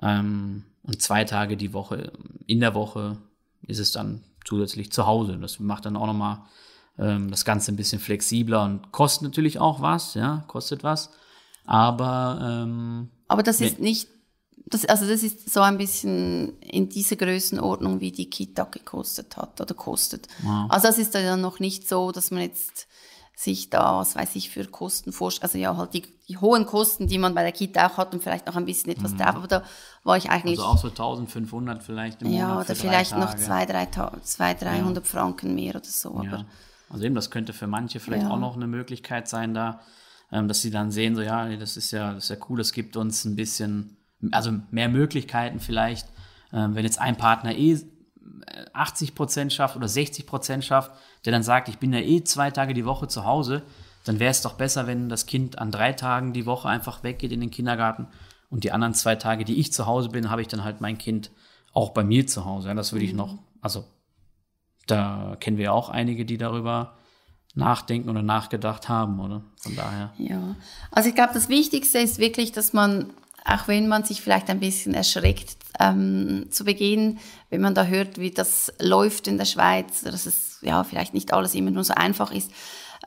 ähm, 0.00 0.64
und 0.82 1.02
zwei 1.02 1.24
Tage 1.24 1.56
die 1.56 1.72
Woche, 1.72 2.12
in 2.46 2.60
der 2.60 2.74
Woche 2.74 3.18
ist 3.66 3.78
es 3.78 3.92
dann 3.92 4.22
zusätzlich 4.44 4.92
zu 4.92 5.06
Hause. 5.06 5.36
Das 5.38 5.60
macht 5.60 5.84
dann 5.84 5.96
auch 5.96 6.06
nochmal 6.06 6.38
ähm, 6.98 7.30
das 7.30 7.44
Ganze 7.44 7.72
ein 7.72 7.76
bisschen 7.76 8.00
flexibler 8.00 8.64
und 8.64 8.92
kostet 8.92 9.22
natürlich 9.24 9.58
auch 9.58 9.82
was, 9.82 10.14
ja, 10.14 10.44
kostet 10.46 10.82
was. 10.82 11.10
Aber 11.64 12.38
ähm, 12.42 13.10
Aber 13.28 13.42
das 13.42 13.60
ist 13.60 13.78
nicht, 13.78 14.08
das, 14.70 14.84
also 14.86 15.06
das 15.06 15.22
ist 15.22 15.50
so 15.52 15.60
ein 15.60 15.76
bisschen 15.78 16.58
in 16.60 16.88
dieser 16.88 17.16
Größenordnung, 17.16 18.00
wie 18.00 18.12
die 18.12 18.30
Kita 18.30 18.64
gekostet 18.64 19.36
hat 19.36 19.60
oder 19.60 19.74
kostet. 19.74 20.28
Also 20.68 20.86
das 20.88 20.98
ist 20.98 21.14
dann 21.14 21.40
noch 21.40 21.58
nicht 21.60 21.88
so, 21.88 22.12
dass 22.12 22.30
man 22.30 22.42
jetzt 22.42 22.86
sich 23.34 23.70
da, 23.70 23.98
was 23.98 24.16
weiß 24.16 24.36
ich, 24.36 24.50
für 24.50 24.64
Kosten 24.66 25.12
vorstellt. 25.12 25.44
Also 25.44 25.56
ja, 25.58 25.74
halt 25.76 25.94
die, 25.94 26.02
die 26.28 26.36
hohen 26.36 26.66
Kosten, 26.66 27.06
die 27.06 27.16
man 27.16 27.34
bei 27.34 27.42
der 27.42 27.52
Kita 27.52 27.86
auch 27.88 27.96
hat 27.96 28.12
und 28.12 28.22
vielleicht 28.22 28.46
noch 28.46 28.56
ein 28.56 28.66
bisschen 28.66 28.92
etwas 28.92 29.16
drauf. 29.16 29.34
Aber 29.36 29.48
da 29.48 29.62
war 30.04 30.16
ich 30.18 30.28
eigentlich, 30.28 30.58
also 30.58 30.70
auch 30.70 30.78
so 30.78 30.88
1500 30.88 31.82
vielleicht 31.82 32.20
im 32.22 32.28
Monat. 32.28 32.40
ja, 32.40 32.60
oder 32.60 32.74
vielleicht 32.76 33.12
noch 33.16 33.30
Tage. 33.30 33.42
zwei, 33.42 33.64
drei, 33.66 33.86
Ta- 33.86 34.12
zwei 34.22 34.52
300 34.54 35.06
Franken 35.06 35.54
mehr 35.54 35.74
oder 35.76 35.84
so. 35.86 36.10
Aber 36.10 36.24
Ja. 36.24 36.44
Also 36.90 37.04
eben, 37.04 37.14
das 37.14 37.30
könnte 37.30 37.52
für 37.54 37.66
manche 37.66 37.98
vielleicht 38.00 38.24
Ja. 38.24 38.30
auch 38.30 38.38
noch 38.38 38.56
eine 38.56 38.66
Möglichkeit 38.66 39.26
sein, 39.28 39.54
da, 39.54 39.80
ähm, 40.32 40.46
dass 40.46 40.60
sie 40.60 40.70
dann 40.70 40.90
sehen, 40.90 41.14
so 41.16 41.22
ja, 41.22 41.48
das 41.56 41.76
ist 41.78 41.92
ja, 41.92 42.12
das 42.14 42.24
ist 42.24 42.30
ja 42.30 42.36
cool, 42.48 42.58
das 42.58 42.72
gibt 42.72 42.96
uns 42.96 43.24
ein 43.24 43.36
bisschen, 43.36 43.96
also 44.32 44.52
mehr 44.70 44.88
Möglichkeiten 44.88 45.60
vielleicht, 45.60 46.08
ähm, 46.52 46.74
wenn 46.74 46.84
jetzt 46.84 47.00
ein 47.00 47.16
Partner 47.16 47.54
eh 47.54 47.72
äh, 47.72 47.78
80 48.72 49.14
Prozent 49.14 49.52
schafft 49.52 49.76
oder 49.76 49.88
60 49.88 50.26
Prozent 50.26 50.64
schafft, 50.64 50.92
der 51.24 51.32
dann 51.32 51.42
sagt, 51.42 51.68
ich 51.68 51.78
bin 51.78 51.92
ja 51.92 52.00
eh 52.00 52.24
zwei 52.24 52.50
Tage 52.50 52.74
die 52.74 52.84
Woche 52.84 53.08
zu 53.08 53.24
Hause, 53.24 53.62
dann 54.04 54.18
wäre 54.18 54.30
es 54.30 54.42
doch 54.42 54.54
besser, 54.54 54.86
wenn 54.86 55.08
das 55.08 55.26
Kind 55.26 55.58
an 55.58 55.70
drei 55.70 55.92
Tagen 55.92 56.32
die 56.32 56.46
Woche 56.46 56.68
einfach 56.68 57.02
weggeht 57.02 57.32
in 57.32 57.40
den 57.40 57.50
Kindergarten 57.50 58.08
und 58.48 58.64
die 58.64 58.72
anderen 58.72 58.94
zwei 58.94 59.16
Tage, 59.16 59.44
die 59.44 59.58
ich 59.60 59.72
zu 59.72 59.86
Hause 59.86 60.08
bin, 60.08 60.30
habe 60.30 60.42
ich 60.42 60.48
dann 60.48 60.64
halt 60.64 60.80
mein 60.80 60.98
Kind 60.98 61.30
auch 61.72 61.90
bei 61.90 62.02
mir 62.02 62.26
zu 62.26 62.44
Hause. 62.44 62.68
Ja, 62.68 62.74
das 62.74 62.92
würde 62.92 63.04
ich 63.04 63.12
noch, 63.12 63.38
also 63.60 63.84
da 64.86 65.36
kennen 65.38 65.56
wir 65.56 65.66
ja 65.66 65.72
auch 65.72 65.88
einige, 65.88 66.24
die 66.24 66.38
darüber 66.38 66.96
nachdenken 67.54 68.08
oder 68.08 68.22
nachgedacht 68.22 68.88
haben, 68.88 69.20
oder? 69.20 69.42
Von 69.56 69.76
daher. 69.76 70.12
Ja, 70.18 70.56
also 70.90 71.08
ich 71.08 71.14
glaube, 71.14 71.34
das 71.34 71.48
Wichtigste 71.48 71.98
ist 71.98 72.18
wirklich, 72.18 72.52
dass 72.52 72.72
man, 72.72 73.12
auch 73.44 73.68
wenn 73.68 73.88
man 73.88 74.04
sich 74.04 74.20
vielleicht 74.20 74.50
ein 74.50 74.60
bisschen 74.60 74.94
erschreckt 74.94 75.56
ähm, 75.78 76.46
zu 76.50 76.64
Beginn, 76.64 77.18
wenn 77.48 77.60
man 77.60 77.74
da 77.74 77.84
hört, 77.84 78.18
wie 78.18 78.30
das 78.30 78.72
läuft 78.78 79.26
in 79.26 79.38
der 79.38 79.44
Schweiz, 79.44 80.02
dass 80.02 80.26
es 80.26 80.58
ja 80.62 80.84
vielleicht 80.84 81.14
nicht 81.14 81.32
alles 81.32 81.54
immer 81.54 81.70
nur 81.70 81.84
so 81.84 81.94
einfach 81.94 82.32
ist. 82.32 82.50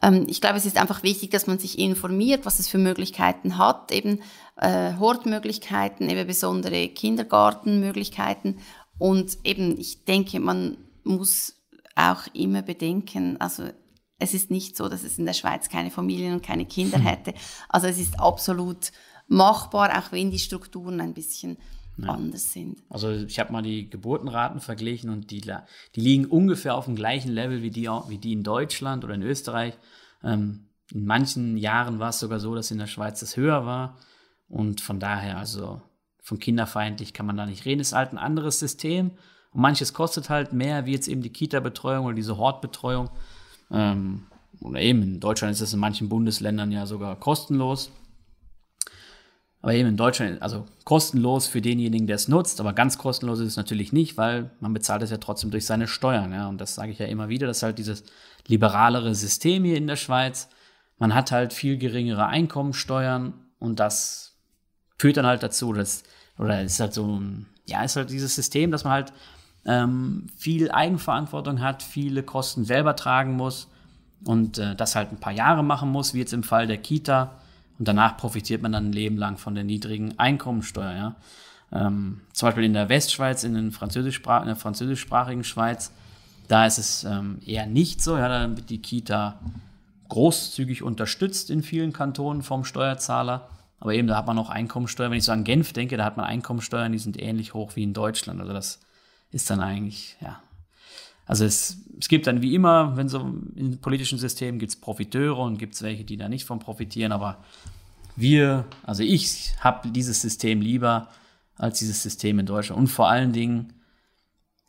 Ähm, 0.02 0.26
ich 0.28 0.42
glaube, 0.42 0.58
es 0.58 0.66
ist 0.66 0.78
einfach 0.78 1.04
wichtig, 1.04 1.32
dass 1.32 1.48
man 1.48 1.60
sich 1.60 1.78
informiert, 1.80 2.46
was 2.46 2.60
es 2.60 2.68
für 2.68 2.78
Möglichkeiten 2.78 3.58
hat, 3.58 3.92
eben 3.92 4.22
äh, 4.58 4.94
Hortmöglichkeiten, 5.00 6.10
eben 6.10 6.28
besondere 6.28 6.88
Kindergartenmöglichkeiten 6.90 8.60
und 8.98 9.38
eben, 9.44 9.80
ich 9.80 10.06
denke, 10.06 10.40
man 10.40 10.78
muss 11.04 11.56
auch 11.96 12.22
immer 12.34 12.62
bedenken, 12.62 13.40
also 13.40 13.64
es 14.20 14.34
ist 14.34 14.52
nicht 14.52 14.78
so, 14.78 14.88
dass 14.88 15.04
es 15.04 15.18
in 15.18 15.26
der 15.26 15.34
Schweiz 15.34 15.70
keine 15.70 15.92
Familien 15.92 16.34
und 16.34 16.44
keine 16.44 16.66
Kinder 16.66 16.98
hätte. 17.00 17.34
Also 17.68 17.88
es 17.88 18.00
ist 18.00 18.20
absolut 18.20 18.92
machbar, 19.28 19.98
auch 19.98 20.12
wenn 20.12 20.32
die 20.32 20.40
Strukturen 20.40 21.02
ein 21.02 21.14
bisschen 21.14 21.58
anders 22.02 22.52
sind. 22.52 22.82
Also 22.90 23.12
ich 23.12 23.40
habe 23.40 23.52
mal 23.52 23.62
die 23.62 23.90
Geburtenraten 23.90 24.60
verglichen 24.60 25.10
und 25.10 25.30
die, 25.32 25.42
die 25.42 26.02
liegen 26.02 26.26
ungefähr 26.26 26.76
auf 26.76 26.86
dem 26.86 26.96
gleichen 26.96 27.32
Level 27.32 27.62
wie 27.62 27.70
die, 27.70 27.88
wie 28.08 28.18
die 28.18 28.34
in 28.34 28.44
Deutschland 28.44 29.04
oder 29.04 29.14
in 29.14 29.22
Österreich. 29.22 29.78
Ähm, 30.24 30.70
in 30.92 31.06
manchen 31.06 31.58
Jahren 31.58 32.00
war 32.00 32.10
es 32.10 32.20
sogar 32.20 32.40
so, 32.40 32.56
dass 32.56 32.72
in 32.72 32.80
der 32.80 32.88
Schweiz 32.88 33.20
das 33.20 33.38
höher 33.38 33.66
war. 33.66 33.98
Und 34.48 34.82
von 34.82 35.00
daher, 35.00 35.38
also 35.38 35.82
von 36.22 36.40
kinderfeindlich 36.40 37.14
kann 37.14 37.26
man 37.26 37.38
da 37.38 37.46
nicht 37.46 37.66
reden. 37.66 37.82
Es 37.82 37.90
ist 37.90 37.94
halt 37.94 38.12
ein 38.12 38.18
anderes 38.18 38.60
System. 38.60 39.12
Und 39.52 39.62
manches 39.62 39.94
kostet 39.94 40.30
halt 40.30 40.54
mehr, 40.54 40.86
wie 40.86 40.94
jetzt 40.94 41.08
eben 41.08 41.22
die 41.22 41.32
Kita-Betreuung 41.32 42.06
oder 42.06 42.16
diese 42.16 42.38
Hortbetreuung. 42.38 43.10
Ähm, 43.72 44.24
oder 44.62 44.80
eben 44.80 45.02
in 45.04 45.20
Deutschland 45.20 45.52
ist 45.52 45.62
es 45.62 45.74
in 45.74 45.80
manchen 45.80 46.10
Bundesländern 46.10 46.72
ja 46.72 46.86
sogar 46.86 47.20
kostenlos. 47.20 47.92
Aber 49.64 49.74
eben 49.74 49.88
in 49.88 49.98
Deutschland, 49.98 50.42
also 50.42 50.66
kostenlos 50.84 51.48
für 51.48 51.62
denjenigen, 51.62 52.06
der 52.06 52.18
es 52.18 52.28
nutzt, 52.28 52.60
aber 52.60 52.74
ganz 52.74 52.98
kostenlos 52.98 53.40
ist 53.40 53.48
es 53.48 53.56
natürlich 53.56 53.94
nicht, 53.94 54.18
weil 54.18 54.52
man 54.60 54.74
bezahlt 54.74 55.02
es 55.04 55.10
ja 55.10 55.18
trotzdem 55.18 55.52
durch 55.52 55.66
seine 55.66 55.88
Steuern. 55.88 56.34
Ja? 56.34 56.50
Und 56.50 56.60
das 56.60 56.76
sage 56.76 56.92
ich 56.92 57.00
ja 57.00 57.06
immer 57.06 57.30
wieder, 57.30 57.48
das 57.48 57.58
ist 57.58 57.64
halt 57.64 57.78
dieses 57.78 58.04
liberalere 58.46 59.16
System 59.16 59.64
hier 59.64 59.78
in 59.78 59.88
der 59.88 59.96
Schweiz. 59.96 60.50
Man 60.98 61.16
hat 61.16 61.32
halt 61.32 61.54
viel 61.54 61.78
geringere 61.78 62.28
Einkommensteuern 62.28 63.36
und 63.58 63.80
das 63.80 64.38
führt 64.98 65.16
dann 65.16 65.26
halt 65.26 65.44
dazu, 65.44 65.72
dass, 65.72 66.04
oder 66.38 66.62
ist 66.62 66.82
halt 66.82 66.94
so, 66.94 67.22
ja, 67.66 67.84
ist 67.86 67.96
halt 67.96 68.10
dieses 68.10 68.36
System, 68.36 68.70
dass 68.70 68.84
man 68.84 68.92
halt 68.92 69.14
ähm, 69.66 70.28
viel 70.36 70.72
Eigenverantwortung 70.72 71.62
hat, 71.62 71.84
viele 71.84 72.24
Kosten 72.24 72.66
selber 72.66 72.98
tragen 72.98 73.38
muss 73.38 73.70
und 74.26 74.58
äh, 74.58 74.76
das 74.76 74.98
halt 74.98 75.14
ein 75.14 75.22
paar 75.22 75.32
Jahre 75.32 75.64
machen 75.64 75.90
muss, 75.90 76.14
wie 76.14 76.20
jetzt 76.20 76.34
im 76.34 76.44
Fall 76.44 76.68
der 76.68 76.80
Kita. 76.80 77.40
Und 77.80 77.88
danach 77.88 78.18
profitiert 78.18 78.62
man 78.62 78.72
dann 78.72 78.90
ein 78.90 78.94
Leben 78.94 79.18
lang 79.18 79.38
von 79.38 79.56
der 79.56 79.64
niedrigen 79.64 80.18
Einkommensteuer. 80.20 80.94
Ja? 80.94 81.16
Ähm, 81.72 82.22
zum 82.32 82.48
Beispiel 82.48 82.64
in 82.64 82.74
der 82.74 82.90
Westschweiz, 82.90 83.44
in, 83.44 83.56
den 83.56 83.72
Französischsprach 83.72 84.42
in 84.42 84.48
der 84.48 84.56
französischsprachigen 84.56 85.44
Schweiz, 85.44 85.92
da 86.48 86.66
ist 86.66 86.78
es 86.78 87.04
ähm, 87.04 87.40
eher 87.46 87.66
nicht 87.66 88.02
so. 88.02 88.18
Ja, 88.18 88.28
da 88.28 88.56
wird 88.56 88.70
die 88.70 88.82
Kita 88.82 89.40
großzügig 90.10 90.84
unterstützt 90.84 91.50
in 91.50 91.64
vielen 91.64 91.94
Kantonen 91.94 92.44
vom 92.44 92.66
Steuerzahler. 92.66 93.50
Aber 93.80 93.94
eben, 93.94 94.08
da 94.08 94.16
hat 94.16 94.28
man 94.28 94.38
auch 94.38 94.50
Einkommensteuer. 94.50 95.10
Wenn 95.10 95.18
ich 95.18 95.26
so 95.26 95.32
an 95.32 95.44
Genf 95.44 95.74
denke, 95.74 95.98
da 95.98 96.06
hat 96.06 96.16
man 96.16 96.26
Einkommensteuern, 96.26 96.92
die 96.92 97.00
sind 97.00 97.22
ähnlich 97.22 97.54
hoch 97.54 97.76
wie 97.76 97.84
in 97.84 97.94
Deutschland. 97.94 98.40
Also 98.40 98.54
das 98.54 98.80
ist 99.32 99.50
dann 99.50 99.60
eigentlich, 99.60 100.16
ja. 100.22 100.40
Also 101.26 101.46
es, 101.46 101.78
es 102.00 102.08
gibt 102.08 102.28
dann 102.28 102.42
wie 102.42 102.56
immer, 102.56 102.98
wenn 102.98 103.10
so 103.10 103.20
in 103.56 103.80
politischen 103.80 104.18
Systemen 104.20 104.60
gibt 104.60 104.72
es 104.72 104.76
Profiteure 104.76 105.40
und 105.40 105.58
gibt 105.58 105.76
es 105.76 105.82
welche, 105.82 106.04
die 106.04 106.18
da 106.18 106.28
nicht 106.28 106.46
von 106.46 106.60
profitieren. 106.60 107.12
Aber 107.12 107.44
wir, 108.16 108.66
also 108.84 109.04
ich 109.04 109.54
habe 109.60 109.90
dieses 109.90 110.22
System 110.22 110.62
lieber 110.62 111.10
als 111.56 111.80
dieses 111.80 112.04
System 112.04 112.40
in 112.40 112.46
Deutschland. 112.46 112.80
Und 112.80 112.88
vor 112.88 113.10
allen 113.10 113.32
Dingen, 113.32 113.74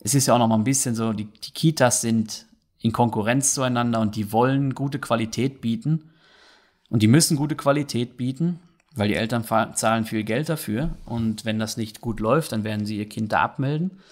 es 0.00 0.14
ist 0.14 0.26
ja 0.26 0.34
auch 0.34 0.38
noch 0.38 0.49
mal 0.49 0.56
ein 0.56 0.64
bisschen 0.64 0.94
so, 0.94 1.12
die, 1.12 1.25
die 1.25 1.50
Kitas 1.52 2.00
sind 2.00 2.46
in 2.80 2.92
Konkurrenz 2.92 3.54
zueinander 3.54 4.00
und 4.00 4.16
die 4.16 4.30
wollen 4.30 4.75
gute 4.75 4.99
Qualität 4.99 5.61
bieten. 5.61 6.11
Und 6.90 7.02
die 7.02 7.08
müssen 7.08 7.37
gute 7.37 7.56
Qualität 7.56 8.16
bieten, 8.16 8.61
weil 8.94 9.08
die 9.08 9.14
Eltern 9.14 9.44
zahlen 9.75 10.04
viel 10.04 10.23
Geld 10.23 10.49
dafür. 10.49 10.96
Und 11.06 11.44
wenn 11.44 11.58
das 11.58 11.76
nicht 11.76 12.00
gut 12.00 12.20
läuft, 12.20 12.52
dann 12.52 12.62
werden 12.62 12.84
sie 12.84 12.99
ihr 12.99 13.08
Kind 13.08 13.32
da 13.32 13.42
abmelden. 13.42 14.02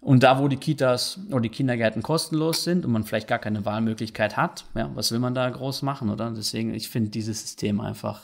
Und 0.00 0.22
da, 0.22 0.38
wo 0.38 0.48
die 0.48 0.56
Kitas 0.56 1.18
oder 1.28 1.40
die 1.40 1.50
Kindergärten 1.50 2.02
kostenlos 2.02 2.64
sind 2.64 2.86
und 2.86 2.92
man 2.92 3.04
vielleicht 3.04 3.28
gar 3.28 3.38
keine 3.38 3.66
Wahlmöglichkeit 3.66 4.36
hat, 4.36 4.64
ja, 4.74 4.90
was 4.94 5.12
will 5.12 5.18
man 5.18 5.34
da 5.34 5.48
groß 5.48 5.82
machen, 5.82 6.08
oder? 6.08 6.30
Deswegen, 6.30 6.72
ich 6.72 6.88
finde 6.88 7.10
dieses 7.10 7.42
System 7.42 7.80
einfach 7.80 8.22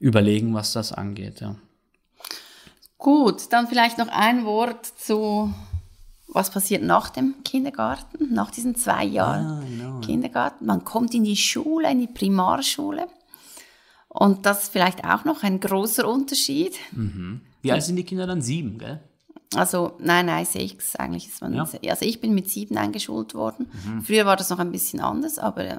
überlegen, 0.00 0.54
was 0.54 0.72
das 0.72 0.92
angeht, 0.92 1.40
ja. 1.40 1.54
Gut, 2.98 3.52
dann 3.52 3.68
vielleicht 3.68 3.98
noch 3.98 4.08
ein 4.08 4.44
Wort 4.44 4.86
zu, 4.86 5.52
was 6.28 6.50
passiert 6.50 6.82
nach 6.82 7.10
dem 7.10 7.34
Kindergarten, 7.44 8.32
nach 8.32 8.50
diesen 8.50 8.74
zwei 8.74 9.04
Jahren 9.04 9.46
Ah, 9.46 9.62
genau. 9.68 10.00
Kindergarten. 10.00 10.66
Man 10.66 10.84
kommt 10.84 11.14
in 11.14 11.22
die 11.22 11.36
Schule, 11.36 11.90
in 11.90 12.00
die 12.00 12.06
Primarschule. 12.08 13.06
Und 14.08 14.46
das 14.46 14.64
ist 14.64 14.72
vielleicht 14.72 15.04
auch 15.04 15.24
noch 15.24 15.42
ein 15.42 15.60
großer 15.60 16.08
Unterschied. 16.08 16.76
Wie 17.62 17.72
alt 17.72 17.82
sind 17.82 17.96
die 17.96 18.04
Kinder 18.04 18.26
dann? 18.26 18.42
Sieben, 18.42 18.78
gell? 18.78 19.00
Also, 19.56 19.96
nein, 19.98 20.26
nein, 20.26 20.44
sechs 20.44 20.96
eigentlich 20.96 21.28
ist 21.28 21.40
man. 21.40 21.54
Ja. 21.54 21.62
Also 21.90 22.04
ich 22.04 22.20
bin 22.20 22.34
mit 22.34 22.48
sieben 22.48 22.76
eingeschult 22.76 23.34
worden. 23.34 23.70
Mhm. 23.86 24.02
Früher 24.02 24.26
war 24.26 24.36
das 24.36 24.50
noch 24.50 24.58
ein 24.58 24.72
bisschen 24.72 25.00
anders, 25.00 25.38
aber 25.38 25.64
äh, 25.64 25.78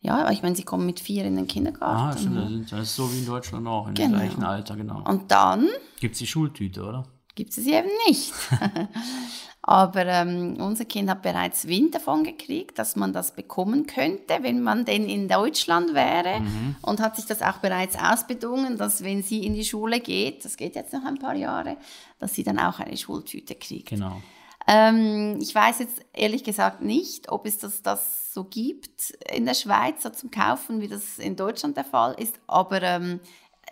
ja, 0.00 0.30
ich 0.30 0.42
meine, 0.42 0.56
sie 0.56 0.62
kommen 0.62 0.86
mit 0.86 0.98
vier 1.00 1.24
in 1.24 1.36
den 1.36 1.46
Kindergarten. 1.46 1.84
Ah, 1.96 2.16
stimmt, 2.16 2.36
das 2.38 2.50
ist- 2.50 2.72
das 2.72 2.80
ist 2.82 2.96
so 2.96 3.12
wie 3.12 3.18
in 3.18 3.26
Deutschland 3.26 3.66
auch, 3.66 3.88
in 3.88 3.94
Genau. 3.94 4.08
dem 4.10 4.16
gleichen 4.18 4.44
Alter, 4.44 4.76
genau. 4.76 5.02
Und 5.06 5.30
dann 5.30 5.68
Gibt 6.00 6.14
es 6.14 6.18
die 6.20 6.26
Schultüte, 6.26 6.82
oder? 6.82 7.06
gibt 7.34 7.50
es 7.50 7.56
sie 7.64 7.72
eben 7.72 7.88
nicht. 8.08 8.32
Aber 9.70 10.04
ähm, 10.04 10.56
unser 10.58 10.84
Kind 10.84 11.08
hat 11.08 11.22
bereits 11.22 11.68
Wind 11.68 11.94
davon 11.94 12.24
gekriegt, 12.24 12.76
dass 12.76 12.96
man 12.96 13.12
das 13.12 13.36
bekommen 13.36 13.86
könnte, 13.86 14.38
wenn 14.40 14.62
man 14.62 14.84
denn 14.84 15.08
in 15.08 15.28
Deutschland 15.28 15.94
wäre. 15.94 16.40
Mhm. 16.40 16.74
Und 16.82 16.98
hat 16.98 17.14
sich 17.14 17.26
das 17.26 17.40
auch 17.40 17.58
bereits 17.58 17.96
ausbedungen, 17.96 18.78
dass 18.78 19.04
wenn 19.04 19.22
sie 19.22 19.46
in 19.46 19.54
die 19.54 19.64
Schule 19.64 20.00
geht, 20.00 20.44
das 20.44 20.56
geht 20.56 20.74
jetzt 20.74 20.92
noch 20.92 21.04
ein 21.04 21.20
paar 21.20 21.36
Jahre, 21.36 21.76
dass 22.18 22.34
sie 22.34 22.42
dann 22.42 22.58
auch 22.58 22.80
eine 22.80 22.96
Schultüte 22.96 23.54
kriegt. 23.54 23.90
Genau. 23.90 24.20
Ähm, 24.66 25.38
ich 25.40 25.54
weiß 25.54 25.78
jetzt 25.78 26.04
ehrlich 26.14 26.42
gesagt 26.42 26.82
nicht, 26.82 27.30
ob 27.30 27.46
es 27.46 27.58
das, 27.58 27.80
das 27.80 28.34
so 28.34 28.42
gibt 28.42 29.12
in 29.32 29.44
der 29.44 29.54
Schweiz 29.54 30.02
so 30.02 30.10
zum 30.10 30.32
Kaufen, 30.32 30.80
wie 30.80 30.88
das 30.88 31.20
in 31.20 31.36
Deutschland 31.36 31.76
der 31.76 31.84
Fall 31.84 32.16
ist. 32.18 32.40
Aber 32.48 32.82
ähm, 32.82 33.20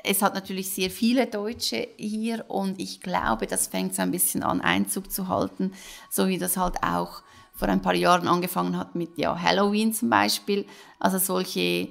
es 0.05 0.23
hat 0.23 0.35
natürlich 0.35 0.71
sehr 0.71 0.91
viele 0.91 1.27
Deutsche 1.27 1.89
hier 1.97 2.45
und 2.49 2.81
ich 2.81 3.01
glaube, 3.01 3.47
das 3.47 3.67
fängt 3.67 3.95
so 3.95 4.03
ein 4.03 4.11
bisschen 4.11 4.43
an 4.43 4.61
Einzug 4.61 5.11
zu 5.11 5.29
halten, 5.29 5.73
so 6.11 6.29
wie 6.29 6.39
das 6.39 6.57
halt 6.57 6.83
auch 6.83 7.23
vor 7.53 7.69
ein 7.69 7.83
paar 7.83 7.95
Jahren 7.95 8.29
angefangen 8.29 8.77
hat 8.77 8.95
mit 8.95 9.19
ja, 9.19 9.41
Halloween 9.41 9.93
zum 9.93 10.11
Beispiel. 10.11 10.65
Also 11.01 11.19
solche 11.19 11.89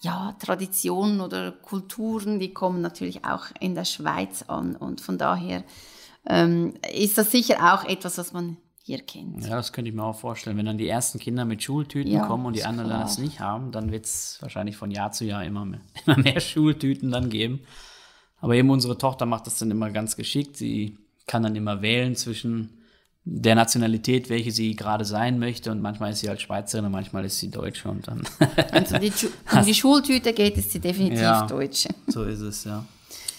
ja, 0.00 0.36
Traditionen 0.38 1.20
oder 1.20 1.52
Kulturen, 1.52 2.38
die 2.38 2.52
kommen 2.52 2.80
natürlich 2.80 3.24
auch 3.24 3.46
in 3.60 3.74
der 3.74 3.84
Schweiz 3.84 4.44
an 4.46 4.76
und 4.76 5.00
von 5.00 5.18
daher 5.18 5.64
ähm, 6.26 6.74
ist 6.92 7.18
das 7.18 7.30
sicher 7.32 7.74
auch 7.74 7.84
etwas, 7.84 8.18
was 8.18 8.32
man 8.32 8.56
hier 8.84 8.98
kennt. 8.98 9.44
Ja, 9.44 9.56
das 9.56 9.72
könnte 9.72 9.90
ich 9.90 9.94
mir 9.96 10.02
auch 10.02 10.18
vorstellen. 10.18 10.56
Wenn 10.56 10.66
dann 10.66 10.78
die 10.78 10.88
ersten 10.88 11.18
Kinder 11.18 11.44
mit 11.44 11.62
Schultüten 11.62 12.12
ja, 12.12 12.26
kommen 12.26 12.46
und 12.46 12.56
die 12.56 12.64
anderen 12.64 12.90
das 12.90 13.18
nicht 13.18 13.40
haben, 13.40 13.70
dann 13.70 13.92
wird 13.92 14.06
es 14.06 14.38
wahrscheinlich 14.40 14.76
von 14.76 14.90
Jahr 14.90 15.12
zu 15.12 15.24
Jahr 15.24 15.44
immer 15.44 15.64
mehr, 15.64 15.80
immer 16.06 16.18
mehr 16.18 16.40
Schultüten 16.40 17.10
dann 17.10 17.30
geben. 17.30 17.60
Aber 18.40 18.56
eben 18.56 18.70
unsere 18.70 18.98
Tochter 18.98 19.24
macht 19.24 19.46
das 19.46 19.58
dann 19.58 19.70
immer 19.70 19.90
ganz 19.90 20.16
geschickt. 20.16 20.56
Sie 20.56 20.98
kann 21.26 21.44
dann 21.44 21.54
immer 21.54 21.80
wählen 21.80 22.16
zwischen 22.16 22.82
der 23.24 23.54
Nationalität, 23.54 24.28
welche 24.28 24.50
sie 24.50 24.74
gerade 24.74 25.04
sein 25.04 25.38
möchte. 25.38 25.70
Und 25.70 25.80
manchmal 25.80 26.10
ist 26.10 26.20
sie 26.20 26.28
halt 26.28 26.40
Schweizerin 26.40 26.86
und 26.86 26.92
manchmal 26.92 27.24
ist 27.24 27.38
sie 27.38 27.50
Deutsche. 27.50 27.88
Und 27.88 28.08
dann 28.08 28.22
also 28.72 28.98
die, 28.98 29.12
um 29.56 29.64
die 29.64 29.74
Schultüte 29.74 30.32
geht, 30.32 30.58
ist 30.58 30.72
sie 30.72 30.80
definitiv 30.80 31.20
ja, 31.20 31.46
Deutsche. 31.46 31.90
So 32.08 32.24
ist 32.24 32.40
es, 32.40 32.64
ja. 32.64 32.84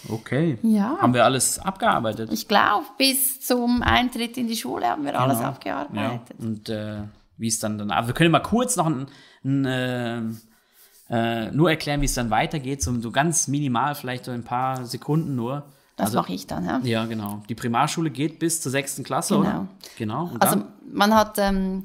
Okay. 0.08 0.58
Ja. 0.62 0.98
Haben 1.00 1.14
wir 1.14 1.24
alles 1.24 1.58
abgearbeitet? 1.58 2.30
Ich 2.32 2.48
glaube, 2.48 2.86
bis 2.98 3.40
zum 3.40 3.82
Eintritt 3.82 4.36
in 4.36 4.46
die 4.48 4.56
Schule 4.56 4.86
haben 4.86 5.04
wir 5.04 5.12
genau. 5.12 5.24
alles 5.24 5.40
abgearbeitet. 5.40 6.36
Ja. 6.38 6.46
Und 6.46 6.68
äh, 6.68 7.02
wie 7.36 7.48
es 7.48 7.58
dann 7.58 7.78
danach. 7.78 8.06
Wir 8.06 8.14
können 8.14 8.30
mal 8.30 8.40
kurz 8.40 8.76
noch 8.76 8.86
ein, 8.86 9.06
ein 9.44 9.64
äh, 9.64 10.22
äh, 11.10 11.50
nur 11.50 11.70
erklären, 11.70 12.00
wie 12.00 12.06
es 12.06 12.14
dann 12.14 12.30
weitergeht, 12.30 12.82
so, 12.82 12.98
so 13.00 13.10
ganz 13.10 13.48
minimal, 13.48 13.94
vielleicht 13.94 14.24
so 14.24 14.30
ein 14.30 14.44
paar 14.44 14.84
Sekunden 14.86 15.34
nur. 15.36 15.64
Das 15.96 16.06
also, 16.06 16.18
mache 16.18 16.32
ich 16.32 16.46
dann, 16.46 16.64
ja. 16.64 16.80
Ja, 16.82 17.04
genau. 17.04 17.42
Die 17.48 17.54
Primarschule 17.54 18.10
geht 18.10 18.38
bis 18.38 18.60
zur 18.60 18.72
sechsten 18.72 19.04
Klasse, 19.04 19.34
genau. 19.34 19.48
oder? 19.48 19.68
Genau. 19.96 20.30
also 20.40 20.62
man 20.90 21.14
hat 21.14 21.38
ähm, 21.38 21.84